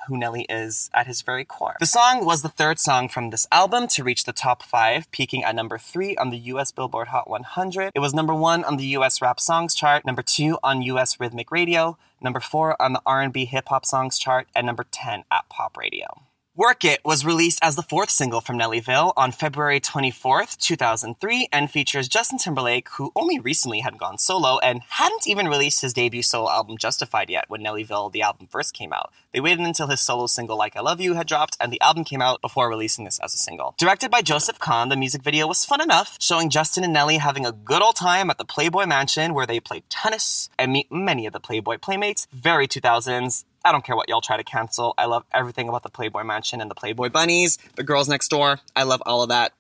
who 0.07 0.17
Nelly 0.17 0.47
is 0.49 0.91
at 0.95 1.07
his 1.07 1.23
very 1.23 1.45
core. 1.45 1.77
The 1.81 1.87
song 1.87 2.25
was 2.25 2.43
the 2.43 2.49
third 2.49 2.79
song 2.79 3.09
from 3.09 3.31
this 3.31 3.47
album 3.51 3.89
to 3.89 4.05
reach 4.05 4.25
the 4.25 4.33
top 4.33 4.63
five, 4.63 5.11
peaking 5.11 5.45
at 5.45 5.55
number 5.55 5.79
three 5.79 6.17
on 6.17 6.31
the 6.31 6.39
US 6.39 6.73
Billboard 6.73 7.09
Hot 7.09 7.29
100. 7.29 7.93
It 7.95 8.01
was 8.01 8.15
number 8.15 8.35
one 8.35 8.65
on 8.65 8.77
the 8.77 8.87
US 8.99 9.21
Rap 9.21 9.41
Songs 9.41 9.75
chart, 9.75 10.05
number 10.05 10.23
two 10.23 10.59
on 10.63 10.83
US 10.83 11.19
Rhythmic 11.21 11.51
Radio, 11.51 11.99
number 12.21 12.41
four 12.41 12.81
on 12.81 12.93
the 12.93 13.03
R&B 13.07 13.45
Hip 13.47 13.69
Hop 13.69 13.85
Songs 13.85 14.19
chart, 14.19 14.49
and 14.55 14.67
number 14.67 14.85
10 14.91 15.25
at 15.31 15.49
Pop 15.49 15.77
Radio. 15.77 16.23
Work 16.59 16.87
It 16.87 17.05
was 17.05 17.23
released 17.23 17.59
as 17.61 17.77
the 17.77 17.83
fourth 17.83 18.09
single 18.09 18.41
from 18.41 18.59
Nellyville 18.59 19.13
on 19.15 19.31
February 19.31 19.79
24th, 19.79 20.57
2003, 20.57 21.51
and 21.53 21.71
features 21.71 22.09
Justin 22.09 22.39
Timberlake, 22.39 22.89
who 22.93 23.13
only 23.15 23.39
recently 23.39 23.81
had 23.81 23.99
gone 23.99 24.17
solo 24.17 24.59
and 24.61 24.81
hadn't 24.89 25.29
even 25.29 25.49
released 25.49 25.83
his 25.83 25.93
debut 25.93 26.23
solo 26.23 26.51
album 26.51 26.79
Justified 26.79 27.29
yet 27.29 27.45
when 27.49 27.61
Nellyville, 27.61 28.11
the 28.11 28.23
album, 28.23 28.47
first 28.47 28.73
came 28.73 28.95
out. 28.95 29.13
They 29.35 29.41
waited 29.41 29.67
until 29.67 29.89
his 29.89 30.01
solo 30.01 30.29
single 30.29 30.57
Like 30.57 30.75
I 30.77 30.81
Love 30.81 30.99
You 30.99 31.13
had 31.13 31.27
dropped, 31.27 31.59
and 31.61 31.71
the 31.71 31.81
album 31.83 32.05
came 32.05 32.23
out 32.23 32.41
before 32.41 32.71
releasing 32.71 33.05
this 33.05 33.19
as 33.19 33.35
a 33.35 33.37
single. 33.37 33.75
Directed 33.77 34.11
by 34.11 34.23
Joseph 34.23 34.59
Kahn, 34.59 34.89
the 34.89 34.97
music 34.97 35.23
video 35.23 35.47
was 35.47 35.67
fun 35.67 35.83
enough, 35.83 36.17
showing 36.23 36.49
Justin 36.49 36.85
and 36.85 36.93
Nelly 36.95 37.19
having 37.19 37.45
a 37.45 37.53
good 37.53 37.83
old 37.83 37.97
time 37.97 38.31
at 38.31 38.39
the 38.39 38.47
Playboy 38.47 38.87
Mansion 38.87 39.35
where 39.35 39.47
they 39.47 39.61
played 39.61 39.85
tennis 39.91 40.49
and 40.59 40.73
meet 40.73 40.91
many 40.91 41.27
of 41.27 41.35
the 41.35 41.41
Playboy 41.41 41.77
playmates. 41.77 42.27
Very 42.33 42.67
2000s. 42.67 43.45
I 43.67 43.73
don't 43.73 43.85
care 43.85 43.97
what 43.97 44.09
y'all 44.09 44.21
try 44.21 44.37
to 44.37 44.45
cancel. 44.45 44.95
I 44.97 45.07
love 45.07 45.25
everything 45.35 45.69
about 45.69 45.83
the 45.83 45.89
Playboy 45.89 46.23
Mansion 46.23 46.61
and 46.61 46.71
the 46.71 46.75
Playboy 46.77 47.09
Bunnies, 47.09 47.59
the 47.75 47.83
girls 47.83 48.09
next 48.09 48.29
door. 48.29 48.61
I 48.77 48.85
love 48.85 49.03
all 49.05 49.25
of 49.25 49.31
that. 49.31 49.55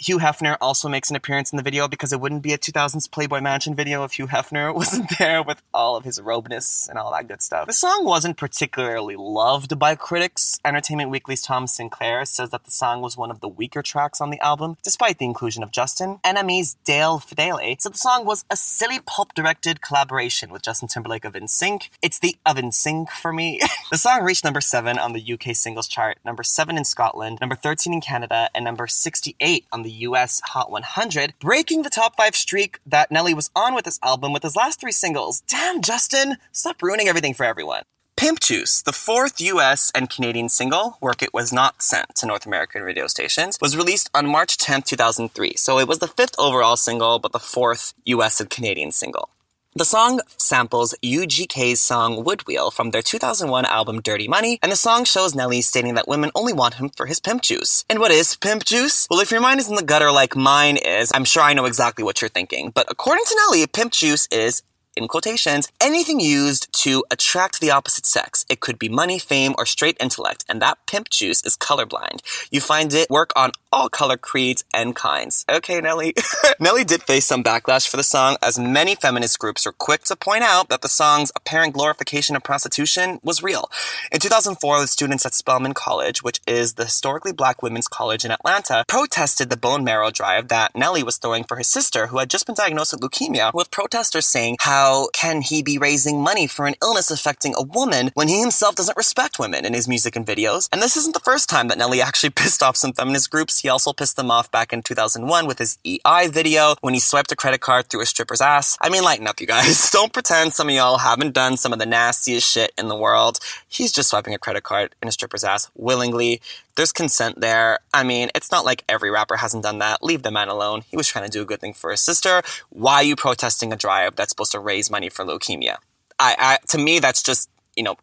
Hugh 0.00 0.18
Hefner 0.18 0.56
also 0.62 0.88
makes 0.88 1.10
an 1.10 1.16
appearance 1.16 1.52
in 1.52 1.58
the 1.58 1.62
video 1.62 1.86
because 1.86 2.10
it 2.10 2.20
wouldn't 2.20 2.42
be 2.42 2.54
a 2.54 2.58
2000s 2.58 3.10
Playboy 3.10 3.42
Mansion 3.42 3.74
video 3.74 4.02
if 4.02 4.14
Hugh 4.14 4.28
Hefner 4.28 4.74
wasn't 4.80 5.12
there 5.18 5.42
with 5.42 5.60
all 5.74 5.94
of 5.94 6.04
his 6.04 6.18
robeness 6.18 6.88
and 6.88 6.98
all 6.98 7.12
that 7.12 7.28
good 7.28 7.42
stuff. 7.42 7.66
The 7.66 7.74
song 7.74 8.06
wasn't 8.06 8.38
particularly 8.38 9.16
loved 9.16 9.78
by 9.78 9.96
critics. 9.96 10.58
Entertainment 10.64 11.10
Weekly's 11.10 11.42
Tom 11.42 11.66
Sinclair 11.66 12.24
says 12.24 12.48
that 12.48 12.64
the 12.64 12.70
song 12.70 13.02
was 13.02 13.18
one 13.18 13.30
of 13.30 13.40
the 13.40 13.48
weaker 13.48 13.82
tracks 13.82 14.22
on 14.22 14.30
the 14.30 14.40
album, 14.40 14.78
despite 14.82 15.18
the 15.18 15.26
inclusion 15.26 15.62
of 15.62 15.70
Justin. 15.70 16.18
NME's 16.24 16.78
Dele 16.84 17.18
Fadele 17.18 17.78
said 17.78 17.92
the 17.92 17.98
song 17.98 18.24
was 18.24 18.46
a 18.48 18.56
silly 18.56 19.00
pulp-directed 19.04 19.82
collaboration 19.82 20.50
with 20.50 20.62
Justin 20.62 20.88
Timberlake 20.88 21.26
of 21.26 21.34
NSYNC. 21.34 21.90
It's 22.00 22.18
the 22.18 22.36
of 22.46 22.56
NSYNC 22.56 23.10
for 23.10 23.34
me. 23.34 23.60
the 23.90 23.98
song 23.98 24.22
reached 24.22 24.44
number 24.44 24.62
7 24.62 24.98
on 24.98 25.12
the 25.12 25.32
UK 25.32 25.54
singles 25.54 25.88
chart, 25.88 26.16
number 26.24 26.42
7 26.42 26.78
in 26.78 26.86
Scotland, 26.86 27.36
number 27.38 27.54
13 27.54 27.92
in 27.92 28.00
Canada, 28.00 28.48
and 28.54 28.64
number 28.64 28.86
68 28.86 29.66
on 29.70 29.82
the 29.82 29.89
US 29.90 30.40
Hot 30.46 30.70
100, 30.70 31.34
breaking 31.40 31.82
the 31.82 31.90
top 31.90 32.16
5 32.16 32.34
streak 32.34 32.78
that 32.86 33.10
Nelly 33.10 33.34
was 33.34 33.50
on 33.54 33.74
with 33.74 33.84
this 33.84 34.00
album 34.02 34.32
with 34.32 34.42
his 34.42 34.56
last 34.56 34.80
3 34.80 34.92
singles. 34.92 35.42
Damn, 35.46 35.82
Justin! 35.82 36.36
Stop 36.52 36.82
ruining 36.82 37.08
everything 37.08 37.34
for 37.34 37.44
everyone. 37.44 37.82
Pimp 38.20 38.40
Juice, 38.40 38.82
the 38.82 38.92
fourth 38.92 39.40
US 39.40 39.90
and 39.94 40.10
Canadian 40.10 40.50
single, 40.50 40.98
Work 41.00 41.22
It 41.22 41.32
was 41.32 41.54
not 41.54 41.82
sent 41.82 42.14
to 42.16 42.26
North 42.26 42.44
American 42.44 42.82
radio 42.82 43.06
stations, 43.06 43.56
was 43.62 43.78
released 43.78 44.10
on 44.12 44.26
March 44.26 44.58
10th, 44.58 44.84
2003. 44.84 45.54
So 45.56 45.78
it 45.78 45.88
was 45.88 46.00
the 46.00 46.06
fifth 46.06 46.34
overall 46.38 46.76
single, 46.76 47.18
but 47.18 47.32
the 47.32 47.38
fourth 47.38 47.94
US 48.04 48.38
and 48.38 48.50
Canadian 48.50 48.92
single. 48.92 49.30
The 49.76 49.84
song 49.84 50.20
samples 50.36 50.96
UGK's 51.00 51.80
song 51.80 52.24
Wood 52.24 52.44
Wheel 52.48 52.72
from 52.72 52.90
their 52.90 53.02
2001 53.02 53.64
album 53.66 54.00
Dirty 54.00 54.26
Money, 54.26 54.58
and 54.64 54.72
the 54.72 54.76
song 54.76 55.04
shows 55.04 55.36
Nelly 55.36 55.60
stating 55.60 55.94
that 55.94 56.08
women 56.08 56.32
only 56.34 56.52
want 56.52 56.74
him 56.74 56.88
for 56.88 57.06
his 57.06 57.20
pimp 57.20 57.42
juice. 57.42 57.84
And 57.88 58.00
what 58.00 58.10
is 58.10 58.34
pimp 58.34 58.64
juice? 58.64 59.06
Well, 59.08 59.20
if 59.20 59.30
your 59.30 59.40
mind 59.40 59.60
is 59.60 59.68
in 59.68 59.76
the 59.76 59.84
gutter 59.84 60.10
like 60.10 60.34
mine 60.34 60.76
is, 60.76 61.12
I'm 61.14 61.24
sure 61.24 61.44
I 61.44 61.54
know 61.54 61.66
exactly 61.66 62.02
what 62.02 62.20
you're 62.20 62.28
thinking. 62.28 62.70
But 62.70 62.86
according 62.90 63.26
to 63.26 63.36
Nelly, 63.36 63.64
pimp 63.68 63.92
juice 63.92 64.26
is 64.32 64.64
in 64.96 65.06
quotations, 65.06 65.70
anything 65.80 66.18
used 66.18 66.72
to 66.82 67.04
attract 67.10 67.60
the 67.60 67.70
opposite 67.70 68.06
sex. 68.06 68.44
It 68.50 68.58
could 68.58 68.78
be 68.78 68.88
money, 68.88 69.20
fame, 69.20 69.54
or 69.56 69.66
straight 69.66 69.96
intellect, 70.00 70.44
and 70.48 70.60
that 70.60 70.78
pimp 70.86 71.10
juice 71.10 71.44
is 71.44 71.56
colorblind. 71.56 72.22
You 72.50 72.60
find 72.60 72.92
it 72.92 73.08
work 73.08 73.30
on 73.36 73.52
all 73.72 73.88
color 73.88 74.16
creeds 74.16 74.62
and 74.72 74.94
kinds. 74.94 75.44
Okay, 75.50 75.80
Nelly. 75.80 76.14
Nelly 76.60 76.84
did 76.84 77.02
face 77.02 77.26
some 77.26 77.42
backlash 77.42 77.88
for 77.88 77.96
the 77.96 78.04
song, 78.04 78.36
as 78.40 78.58
many 78.58 78.94
feminist 78.94 79.38
groups 79.40 79.66
are 79.66 79.72
quick 79.72 80.04
to 80.04 80.14
point 80.14 80.44
out 80.44 80.68
that 80.68 80.82
the 80.82 80.88
song's 80.88 81.32
apparent 81.34 81.74
glorification 81.74 82.36
of 82.36 82.44
prostitution 82.44 83.18
was 83.24 83.42
real. 83.42 83.68
In 84.12 84.20
2004, 84.20 84.80
the 84.80 84.86
students 84.86 85.26
at 85.26 85.34
Spelman 85.34 85.74
College, 85.74 86.22
which 86.22 86.40
is 86.46 86.74
the 86.74 86.84
historically 86.84 87.32
black 87.32 87.62
women's 87.62 87.88
college 87.88 88.24
in 88.24 88.30
Atlanta, 88.30 88.84
protested 88.86 89.50
the 89.50 89.56
bone 89.56 89.82
marrow 89.82 90.12
drive 90.12 90.46
that 90.48 90.76
Nelly 90.76 91.02
was 91.02 91.16
throwing 91.16 91.42
for 91.42 91.56
his 91.56 91.66
sister, 91.66 92.06
who 92.06 92.18
had 92.18 92.30
just 92.30 92.46
been 92.46 92.54
diagnosed 92.54 92.92
with 92.92 93.00
leukemia, 93.00 93.52
with 93.52 93.72
protesters 93.72 94.26
saying, 94.26 94.56
How 94.60 95.08
can 95.12 95.40
he 95.40 95.64
be 95.64 95.76
raising 95.76 96.22
money 96.22 96.46
for 96.46 96.60
for 96.60 96.66
an 96.66 96.74
illness 96.82 97.10
affecting 97.10 97.54
a 97.56 97.62
woman 97.62 98.10
when 98.12 98.28
he 98.28 98.38
himself 98.38 98.74
doesn't 98.74 98.98
respect 98.98 99.38
women 99.38 99.64
in 99.64 99.72
his 99.72 99.88
music 99.88 100.14
and 100.14 100.26
videos. 100.26 100.68
And 100.70 100.82
this 100.82 100.94
isn't 100.94 101.14
the 101.14 101.20
first 101.20 101.48
time 101.48 101.68
that 101.68 101.78
Nelly 101.78 102.02
actually 102.02 102.28
pissed 102.36 102.62
off 102.62 102.76
some 102.76 102.92
feminist 102.92 103.30
groups. 103.30 103.59
He 103.60 103.68
also 103.68 103.92
pissed 103.92 104.16
them 104.16 104.30
off 104.30 104.50
back 104.50 104.72
in 104.72 104.82
2001 104.82 105.46
with 105.46 105.58
his 105.58 105.78
EI 105.84 106.28
video 106.28 106.74
when 106.80 106.94
he 106.94 107.00
swiped 107.00 107.32
a 107.32 107.36
credit 107.36 107.60
card 107.60 107.86
through 107.86 108.02
a 108.02 108.06
stripper's 108.06 108.40
ass. 108.40 108.76
I 108.80 108.88
mean, 108.88 109.02
lighten 109.02 109.26
up, 109.26 109.40
you 109.40 109.46
guys. 109.46 109.90
Don't 109.92 110.12
pretend 110.12 110.52
some 110.52 110.68
of 110.68 110.74
y'all 110.74 110.98
haven't 110.98 111.34
done 111.34 111.56
some 111.56 111.72
of 111.72 111.78
the 111.78 111.86
nastiest 111.86 112.48
shit 112.48 112.72
in 112.76 112.88
the 112.88 112.96
world. 112.96 113.38
He's 113.68 113.92
just 113.92 114.10
swiping 114.10 114.34
a 114.34 114.38
credit 114.38 114.62
card 114.62 114.94
in 115.02 115.08
a 115.08 115.12
stripper's 115.12 115.44
ass 115.44 115.70
willingly. 115.74 116.40
There's 116.76 116.92
consent 116.92 117.40
there. 117.40 117.80
I 117.92 118.04
mean, 118.04 118.30
it's 118.34 118.50
not 118.50 118.64
like 118.64 118.84
every 118.88 119.10
rapper 119.10 119.36
hasn't 119.36 119.62
done 119.62 119.78
that. 119.78 120.02
Leave 120.02 120.22
the 120.22 120.30
man 120.30 120.48
alone. 120.48 120.82
He 120.88 120.96
was 120.96 121.08
trying 121.08 121.26
to 121.26 121.30
do 121.30 121.42
a 121.42 121.44
good 121.44 121.60
thing 121.60 121.74
for 121.74 121.90
his 121.90 122.00
sister. 122.00 122.42
Why 122.70 122.96
are 122.96 123.02
you 123.02 123.16
protesting 123.16 123.72
a 123.72 123.76
drive 123.76 124.16
that's 124.16 124.30
supposed 124.30 124.52
to 124.52 124.60
raise 124.60 124.90
money 124.90 125.08
for 125.08 125.24
leukemia? 125.24 125.76
I, 126.18 126.36
I 126.38 126.58
to 126.68 126.78
me, 126.78 126.98
that's 126.98 127.22
just 127.22 127.50
you 127.76 127.82
know 127.82 127.96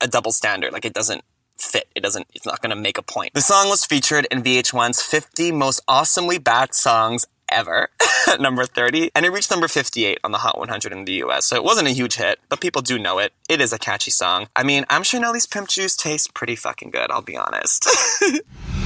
a 0.00 0.08
double 0.08 0.32
standard. 0.32 0.72
Like 0.72 0.84
it 0.84 0.92
doesn't 0.92 1.24
fit. 1.64 1.88
It 1.94 2.02
doesn't. 2.02 2.26
It's 2.34 2.46
not 2.46 2.60
going 2.60 2.70
to 2.70 2.76
make 2.76 2.98
a 2.98 3.02
point. 3.02 3.34
The 3.34 3.40
song 3.40 3.68
was 3.68 3.84
featured 3.84 4.26
in 4.30 4.42
VH1's 4.42 5.02
50 5.02 5.52
most 5.52 5.80
awesomely 5.88 6.38
bad 6.38 6.74
songs 6.74 7.26
ever 7.48 7.88
number 8.40 8.64
30 8.64 9.10
and 9.14 9.26
it 9.26 9.30
reached 9.30 9.50
number 9.50 9.68
58 9.68 10.18
on 10.24 10.32
the 10.32 10.38
hot 10.38 10.58
100 10.58 10.90
in 10.90 11.04
the 11.04 11.12
us 11.16 11.44
so 11.44 11.54
it 11.54 11.62
wasn't 11.62 11.86
a 11.86 11.90
huge 11.90 12.14
hit 12.14 12.38
but 12.48 12.60
people 12.60 12.80
do 12.80 12.98
know 12.98 13.18
it 13.18 13.34
it 13.46 13.60
is 13.60 13.74
a 13.74 13.78
catchy 13.78 14.10
song 14.10 14.48
i 14.56 14.62
mean 14.62 14.86
i'm 14.88 15.02
sure 15.02 15.20
nelly's 15.20 15.44
pimp 15.44 15.68
juice 15.68 15.94
tastes 15.94 16.28
pretty 16.28 16.56
fucking 16.56 16.90
good 16.90 17.10
i'll 17.10 17.20
be 17.20 17.36
honest 17.36 17.86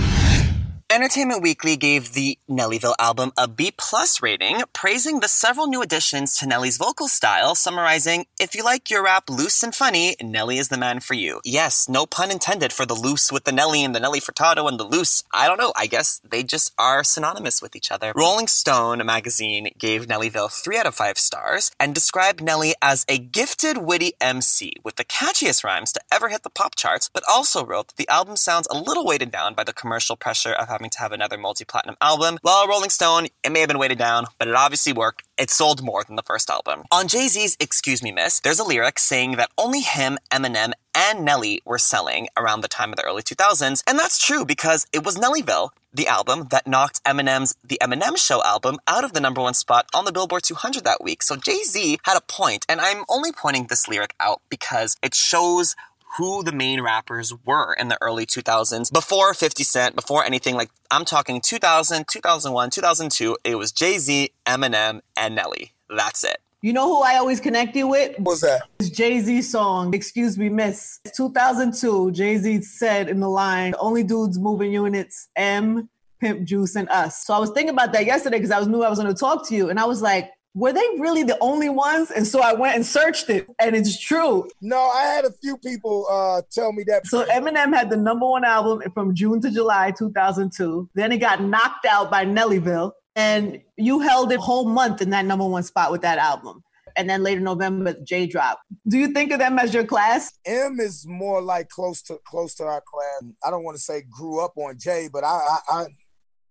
Entertainment 0.96 1.42
Weekly 1.42 1.76
gave 1.76 2.14
the 2.14 2.38
Nellyville 2.48 2.94
album 2.98 3.30
a 3.36 3.46
B 3.46 3.70
plus 3.76 4.22
rating, 4.22 4.62
praising 4.72 5.20
the 5.20 5.28
several 5.28 5.66
new 5.66 5.82
additions 5.82 6.38
to 6.38 6.46
Nelly's 6.46 6.78
vocal 6.78 7.06
style, 7.06 7.54
summarizing, 7.54 8.24
if 8.40 8.54
you 8.54 8.64
like 8.64 8.88
your 8.88 9.04
rap 9.04 9.28
loose 9.28 9.62
and 9.62 9.74
funny, 9.74 10.16
Nelly 10.22 10.56
is 10.56 10.70
the 10.70 10.78
man 10.78 11.00
for 11.00 11.12
you. 11.12 11.42
Yes, 11.44 11.86
no 11.86 12.06
pun 12.06 12.30
intended 12.30 12.72
for 12.72 12.86
the 12.86 12.94
loose 12.94 13.30
with 13.30 13.44
the 13.44 13.52
Nelly 13.52 13.84
and 13.84 13.94
the 13.94 14.00
Nelly 14.00 14.20
Furtado 14.20 14.66
and 14.70 14.80
the 14.80 14.84
loose. 14.84 15.22
I 15.34 15.46
don't 15.46 15.58
know, 15.58 15.74
I 15.76 15.86
guess 15.86 16.22
they 16.26 16.42
just 16.42 16.72
are 16.78 17.04
synonymous 17.04 17.60
with 17.60 17.76
each 17.76 17.92
other. 17.92 18.14
Rolling 18.16 18.46
Stone 18.46 19.04
magazine 19.04 19.68
gave 19.76 20.06
Nellyville 20.06 20.50
3 20.50 20.78
out 20.78 20.86
of 20.86 20.94
5 20.94 21.18
stars 21.18 21.72
and 21.78 21.94
described 21.94 22.42
Nelly 22.42 22.74
as 22.80 23.04
a 23.06 23.18
gifted, 23.18 23.76
witty 23.76 24.14
MC 24.18 24.72
with 24.82 24.96
the 24.96 25.04
catchiest 25.04 25.62
rhymes 25.62 25.92
to 25.92 26.00
ever 26.10 26.30
hit 26.30 26.42
the 26.42 26.48
pop 26.48 26.74
charts, 26.74 27.10
but 27.12 27.22
also 27.28 27.66
wrote 27.66 27.88
that 27.88 27.96
the 27.96 28.08
album 28.08 28.36
sounds 28.36 28.66
a 28.70 28.78
little 28.78 29.04
weighted 29.04 29.30
down 29.30 29.52
by 29.52 29.62
the 29.62 29.74
commercial 29.74 30.16
pressure 30.16 30.54
of 30.54 30.68
having 30.68 30.85
to 30.90 30.98
have 30.98 31.12
another 31.12 31.38
multi-platinum 31.38 31.96
album. 32.00 32.38
Well, 32.42 32.66
Rolling 32.66 32.90
Stone, 32.90 33.28
it 33.44 33.52
may 33.52 33.60
have 33.60 33.68
been 33.68 33.78
weighted 33.78 33.98
down, 33.98 34.26
but 34.38 34.48
it 34.48 34.54
obviously 34.54 34.92
worked. 34.92 35.22
It 35.38 35.50
sold 35.50 35.82
more 35.82 36.02
than 36.04 36.16
the 36.16 36.22
first 36.22 36.48
album. 36.48 36.84
On 36.90 37.08
Jay-Z's 37.08 37.56
Excuse 37.60 38.02
Me 38.02 38.12
Miss, 38.12 38.40
there's 38.40 38.58
a 38.58 38.64
lyric 38.64 38.98
saying 38.98 39.32
that 39.36 39.50
only 39.58 39.80
him, 39.80 40.18
Eminem, 40.30 40.72
and 40.94 41.24
Nelly 41.24 41.60
were 41.64 41.78
selling 41.78 42.28
around 42.36 42.62
the 42.62 42.68
time 42.68 42.90
of 42.90 42.96
the 42.96 43.04
early 43.04 43.22
2000s, 43.22 43.82
and 43.86 43.98
that's 43.98 44.18
true 44.18 44.44
because 44.44 44.86
it 44.92 45.04
was 45.04 45.16
Nellyville, 45.16 45.70
the 45.92 46.08
album 46.08 46.48
that 46.50 46.66
knocked 46.66 47.02
Eminem's 47.04 47.54
The 47.62 47.78
Eminem 47.82 48.16
Show 48.16 48.42
album 48.42 48.78
out 48.86 49.04
of 49.04 49.12
the 49.12 49.20
number 49.20 49.40
one 49.42 49.54
spot 49.54 49.86
on 49.94 50.04
the 50.04 50.12
Billboard 50.12 50.42
200 50.42 50.84
that 50.84 51.02
week. 51.02 51.22
So 51.22 51.36
Jay-Z 51.36 51.98
had 52.04 52.16
a 52.16 52.22
point, 52.22 52.64
and 52.68 52.80
I'm 52.80 53.04
only 53.08 53.32
pointing 53.32 53.66
this 53.66 53.88
lyric 53.88 54.14
out 54.20 54.40
because 54.48 54.96
it 55.02 55.14
shows 55.14 55.74
who 56.18 56.42
the 56.42 56.52
main 56.52 56.80
rappers 56.80 57.32
were 57.44 57.74
in 57.74 57.88
the 57.88 57.98
early 58.00 58.26
2000s 58.26 58.92
before 58.92 59.34
50 59.34 59.64
Cent, 59.64 59.96
before 59.96 60.24
anything 60.24 60.54
like 60.54 60.70
I'm 60.90 61.04
talking 61.04 61.40
2000, 61.40 62.06
2001, 62.08 62.70
2002. 62.70 63.36
It 63.44 63.56
was 63.56 63.72
Jay 63.72 63.98
Z, 63.98 64.30
Eminem, 64.46 65.00
and 65.16 65.34
Nelly. 65.34 65.72
That's 65.88 66.24
it. 66.24 66.38
You 66.62 66.72
know 66.72 66.86
who 66.88 67.02
I 67.02 67.16
always 67.16 67.38
connect 67.38 67.76
you 67.76 67.86
with? 67.86 68.18
What's 68.18 68.40
that? 68.40 68.62
It's 68.80 68.88
Jay 68.88 69.20
Z 69.20 69.42
song, 69.42 69.94
Excuse 69.94 70.38
Me 70.38 70.48
Miss. 70.48 71.00
2002, 71.14 72.12
Jay 72.12 72.38
Z 72.38 72.62
said 72.62 73.08
in 73.08 73.20
the 73.20 73.28
line, 73.28 73.74
only 73.78 74.02
dudes 74.02 74.38
moving 74.38 74.72
units, 74.72 75.28
M, 75.36 75.88
Pimp 76.20 76.44
Juice, 76.44 76.74
and 76.74 76.88
us. 76.88 77.24
So 77.24 77.34
I 77.34 77.38
was 77.38 77.50
thinking 77.50 77.70
about 77.70 77.92
that 77.92 78.06
yesterday 78.06 78.38
because 78.38 78.50
I 78.50 78.58
was 78.58 78.68
knew 78.68 78.82
I 78.82 78.88
was 78.88 78.98
going 78.98 79.12
to 79.12 79.18
talk 79.18 79.46
to 79.48 79.54
you. 79.54 79.68
And 79.68 79.78
I 79.78 79.84
was 79.84 80.00
like, 80.00 80.32
were 80.56 80.72
they 80.72 80.86
really 80.98 81.22
the 81.22 81.36
only 81.42 81.68
ones? 81.68 82.10
And 82.10 82.26
so 82.26 82.40
I 82.40 82.54
went 82.54 82.76
and 82.76 82.84
searched 82.84 83.28
it, 83.28 83.46
and 83.60 83.76
it's 83.76 84.00
true. 84.00 84.48
No, 84.62 84.78
I 84.78 85.02
had 85.02 85.26
a 85.26 85.30
few 85.30 85.58
people 85.58 86.06
uh, 86.10 86.40
tell 86.50 86.72
me 86.72 86.82
that. 86.86 87.06
So 87.06 87.26
Eminem 87.26 87.74
had 87.74 87.90
the 87.90 87.96
number 87.98 88.26
one 88.26 88.42
album 88.42 88.80
from 88.94 89.14
June 89.14 89.42
to 89.42 89.50
July 89.50 89.92
2002. 89.96 90.88
Then 90.94 91.12
it 91.12 91.18
got 91.18 91.42
knocked 91.42 91.84
out 91.84 92.10
by 92.10 92.24
Nellyville, 92.24 92.92
and 93.14 93.60
you 93.76 94.00
held 94.00 94.32
it 94.32 94.40
whole 94.40 94.66
month 94.66 95.02
in 95.02 95.10
that 95.10 95.26
number 95.26 95.46
one 95.46 95.62
spot 95.62 95.92
with 95.92 96.00
that 96.00 96.16
album. 96.16 96.64
And 96.96 97.10
then 97.10 97.22
later 97.22 97.42
November, 97.42 97.94
J 98.02 98.26
drop. 98.26 98.58
Do 98.88 98.96
you 98.96 99.08
think 99.08 99.32
of 99.32 99.38
them 99.38 99.58
as 99.58 99.74
your 99.74 99.84
class? 99.84 100.32
M 100.46 100.80
is 100.80 101.06
more 101.06 101.42
like 101.42 101.68
close 101.68 102.00
to 102.04 102.18
close 102.26 102.54
to 102.54 102.64
our 102.64 102.80
class. 102.80 103.30
I 103.44 103.50
don't 103.50 103.62
want 103.62 103.76
to 103.76 103.82
say 103.82 104.04
grew 104.10 104.42
up 104.42 104.54
on 104.56 104.78
Jay, 104.78 105.10
but 105.12 105.22
I 105.22 105.26
I 105.28 105.58
I, 105.68 105.86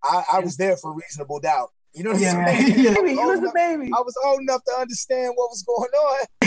I, 0.04 0.24
I 0.34 0.39
was 0.41 0.58
there 0.58 0.78
for 0.78 0.94
reasonable 0.94 1.39
doubt. 1.39 1.72
You 1.95 2.03
know 2.03 2.12
what 2.12 2.19
Yeah. 2.21 2.31
I'm 2.38 2.58
saying? 2.65 2.79
Yeah. 2.79 2.91
I 2.99 3.08
He 3.08 3.15
was 3.15 3.39
a 3.39 3.45
old 3.45 3.53
baby. 3.53 3.86
enough- 3.88 3.99
I 3.99 4.01
was 4.01 4.15
old 4.25 4.39
enough 4.41 4.63
to 4.65 4.73
understand 4.79 5.34
what 5.36 5.49
was 5.49 5.63
going 5.63 5.89
on. 5.89 6.25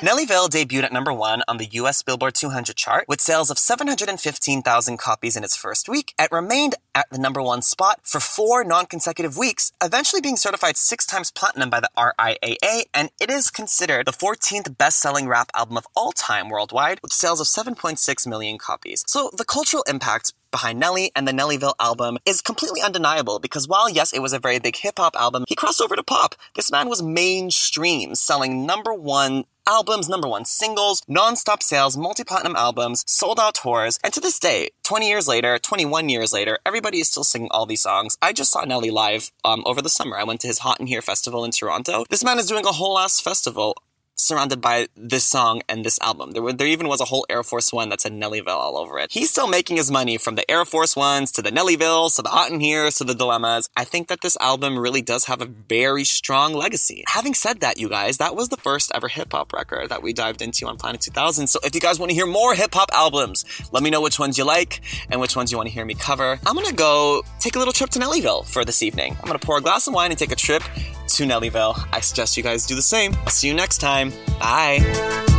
Nellyville 0.00 0.48
debuted 0.48 0.84
at 0.84 0.92
number 0.92 1.12
one 1.12 1.42
on 1.48 1.56
the 1.58 1.66
US 1.72 2.02
Billboard 2.02 2.34
200 2.34 2.76
chart 2.76 3.04
with 3.08 3.20
sales 3.20 3.50
of 3.50 3.58
715,000 3.58 4.96
copies 4.98 5.36
in 5.36 5.44
its 5.44 5.56
first 5.56 5.88
week. 5.88 6.14
It 6.18 6.30
remained 6.30 6.76
at 6.94 7.06
the 7.10 7.18
number 7.18 7.42
one 7.42 7.62
spot 7.62 8.00
for 8.04 8.20
four 8.20 8.64
non-consecutive 8.64 9.36
weeks, 9.36 9.72
eventually 9.82 10.20
being 10.20 10.36
certified 10.36 10.76
six 10.76 11.06
times 11.06 11.30
platinum 11.30 11.70
by 11.70 11.80
the 11.80 11.90
RIAA, 11.96 12.84
and 12.94 13.10
it 13.20 13.30
is 13.30 13.50
considered 13.50 14.06
the 14.06 14.12
14th 14.12 14.76
best-selling 14.78 15.26
rap 15.28 15.50
album 15.54 15.76
of 15.76 15.86
all 15.96 16.12
time 16.12 16.48
worldwide 16.48 17.00
with 17.02 17.12
sales 17.12 17.40
of 17.40 17.46
7.6 17.46 18.26
million 18.26 18.58
copies. 18.58 19.04
So 19.06 19.30
the 19.36 19.44
cultural 19.44 19.84
impacts 19.88 20.32
behind 20.50 20.78
Nelly 20.78 21.10
and 21.14 21.26
the 21.26 21.32
Nellyville 21.32 21.74
album 21.80 22.18
is 22.24 22.40
completely 22.42 22.80
undeniable 22.80 23.38
because 23.38 23.68
while 23.68 23.88
yes, 23.88 24.12
it 24.12 24.20
was 24.20 24.32
a 24.32 24.38
very 24.38 24.58
big 24.58 24.76
hip 24.76 24.98
hop 24.98 25.16
album, 25.16 25.44
he 25.48 25.54
crossed 25.54 25.80
over 25.80 25.96
to 25.96 26.02
pop. 26.02 26.34
This 26.54 26.70
man 26.70 26.88
was 26.88 27.02
mainstream, 27.02 28.14
selling 28.14 28.66
number 28.66 28.92
one 28.94 29.44
albums, 29.68 30.08
number 30.08 30.26
one 30.26 30.46
singles, 30.46 31.02
non-stop 31.06 31.62
sales, 31.62 31.96
multi-platinum 31.96 32.56
albums, 32.56 33.04
sold 33.06 33.38
out 33.38 33.54
tours, 33.54 33.98
and 34.02 34.12
to 34.14 34.20
this 34.20 34.38
day, 34.38 34.70
20 34.84 35.06
years 35.06 35.28
later, 35.28 35.58
21 35.58 36.08
years 36.08 36.32
later, 36.32 36.58
everybody 36.64 37.00
is 37.00 37.08
still 37.08 37.24
singing 37.24 37.48
all 37.50 37.66
these 37.66 37.82
songs. 37.82 38.16
I 38.22 38.32
just 38.32 38.50
saw 38.50 38.64
Nelly 38.64 38.90
live 38.90 39.30
um, 39.44 39.62
over 39.66 39.82
the 39.82 39.90
summer. 39.90 40.16
I 40.16 40.24
went 40.24 40.40
to 40.40 40.46
his 40.46 40.60
Hot 40.60 40.80
in 40.80 40.86
Here 40.86 41.02
festival 41.02 41.44
in 41.44 41.50
Toronto. 41.50 42.06
This 42.08 42.24
man 42.24 42.38
is 42.38 42.46
doing 42.46 42.64
a 42.64 42.72
whole 42.72 42.98
ass 42.98 43.20
festival 43.20 43.76
surrounded 44.18 44.60
by 44.60 44.88
this 44.96 45.24
song 45.24 45.62
and 45.68 45.84
this 45.84 45.98
album. 46.00 46.32
There, 46.32 46.42
were, 46.42 46.52
there 46.52 46.66
even 46.66 46.88
was 46.88 47.00
a 47.00 47.04
whole 47.06 47.24
Air 47.30 47.42
Force 47.42 47.72
One 47.72 47.88
that 47.88 48.00
said 48.00 48.12
Nellyville 48.12 48.48
all 48.48 48.76
over 48.76 48.98
it. 48.98 49.12
He's 49.12 49.30
still 49.30 49.48
making 49.48 49.76
his 49.76 49.90
money 49.90 50.18
from 50.18 50.34
the 50.34 50.48
Air 50.50 50.64
Force 50.64 50.96
Ones 50.96 51.32
to 51.32 51.42
the 51.42 51.50
Nellyvilles 51.50 52.16
to 52.16 52.22
the 52.22 52.28
Hot 52.28 52.50
in 52.50 52.60
Here 52.60 52.90
to 52.90 53.04
the 53.04 53.14
Dilemmas. 53.14 53.70
I 53.76 53.84
think 53.84 54.08
that 54.08 54.20
this 54.20 54.36
album 54.40 54.78
really 54.78 55.02
does 55.02 55.24
have 55.26 55.40
a 55.40 55.46
very 55.46 56.04
strong 56.04 56.52
legacy. 56.52 57.04
Having 57.06 57.34
said 57.34 57.60
that, 57.60 57.78
you 57.78 57.88
guys, 57.88 58.18
that 58.18 58.34
was 58.34 58.48
the 58.48 58.56
first 58.56 58.90
ever 58.94 59.08
hip 59.08 59.32
hop 59.32 59.52
record 59.52 59.88
that 59.90 60.02
we 60.02 60.12
dived 60.12 60.42
into 60.42 60.66
on 60.66 60.76
Planet 60.76 61.00
2000. 61.00 61.46
So 61.46 61.60
if 61.62 61.74
you 61.74 61.80
guys 61.80 61.98
want 61.98 62.10
to 62.10 62.14
hear 62.14 62.26
more 62.26 62.54
hip 62.54 62.74
hop 62.74 62.90
albums, 62.92 63.44
let 63.72 63.82
me 63.82 63.90
know 63.90 64.00
which 64.00 64.18
ones 64.18 64.36
you 64.36 64.44
like 64.44 64.80
and 65.10 65.20
which 65.20 65.36
ones 65.36 65.52
you 65.52 65.56
want 65.56 65.68
to 65.68 65.74
hear 65.74 65.84
me 65.84 65.94
cover. 65.94 66.38
I'm 66.46 66.54
gonna 66.54 66.72
go 66.72 67.22
take 67.38 67.56
a 67.56 67.58
little 67.58 67.72
trip 67.72 67.90
to 67.90 67.98
Nellyville 67.98 68.46
for 68.46 68.64
this 68.64 68.82
evening. 68.82 69.16
I'm 69.20 69.26
gonna 69.26 69.38
pour 69.38 69.58
a 69.58 69.60
glass 69.60 69.86
of 69.86 69.94
wine 69.94 70.10
and 70.10 70.18
take 70.18 70.32
a 70.32 70.36
trip 70.36 70.62
to 70.62 71.24
Nellyville. 71.24 71.88
I 71.92 72.00
suggest 72.00 72.36
you 72.36 72.42
guys 72.42 72.66
do 72.66 72.74
the 72.74 72.82
same. 72.82 73.14
I'll 73.24 73.30
see 73.30 73.48
you 73.48 73.54
next 73.54 73.78
time. 74.10 74.38
Bye. 74.38 75.37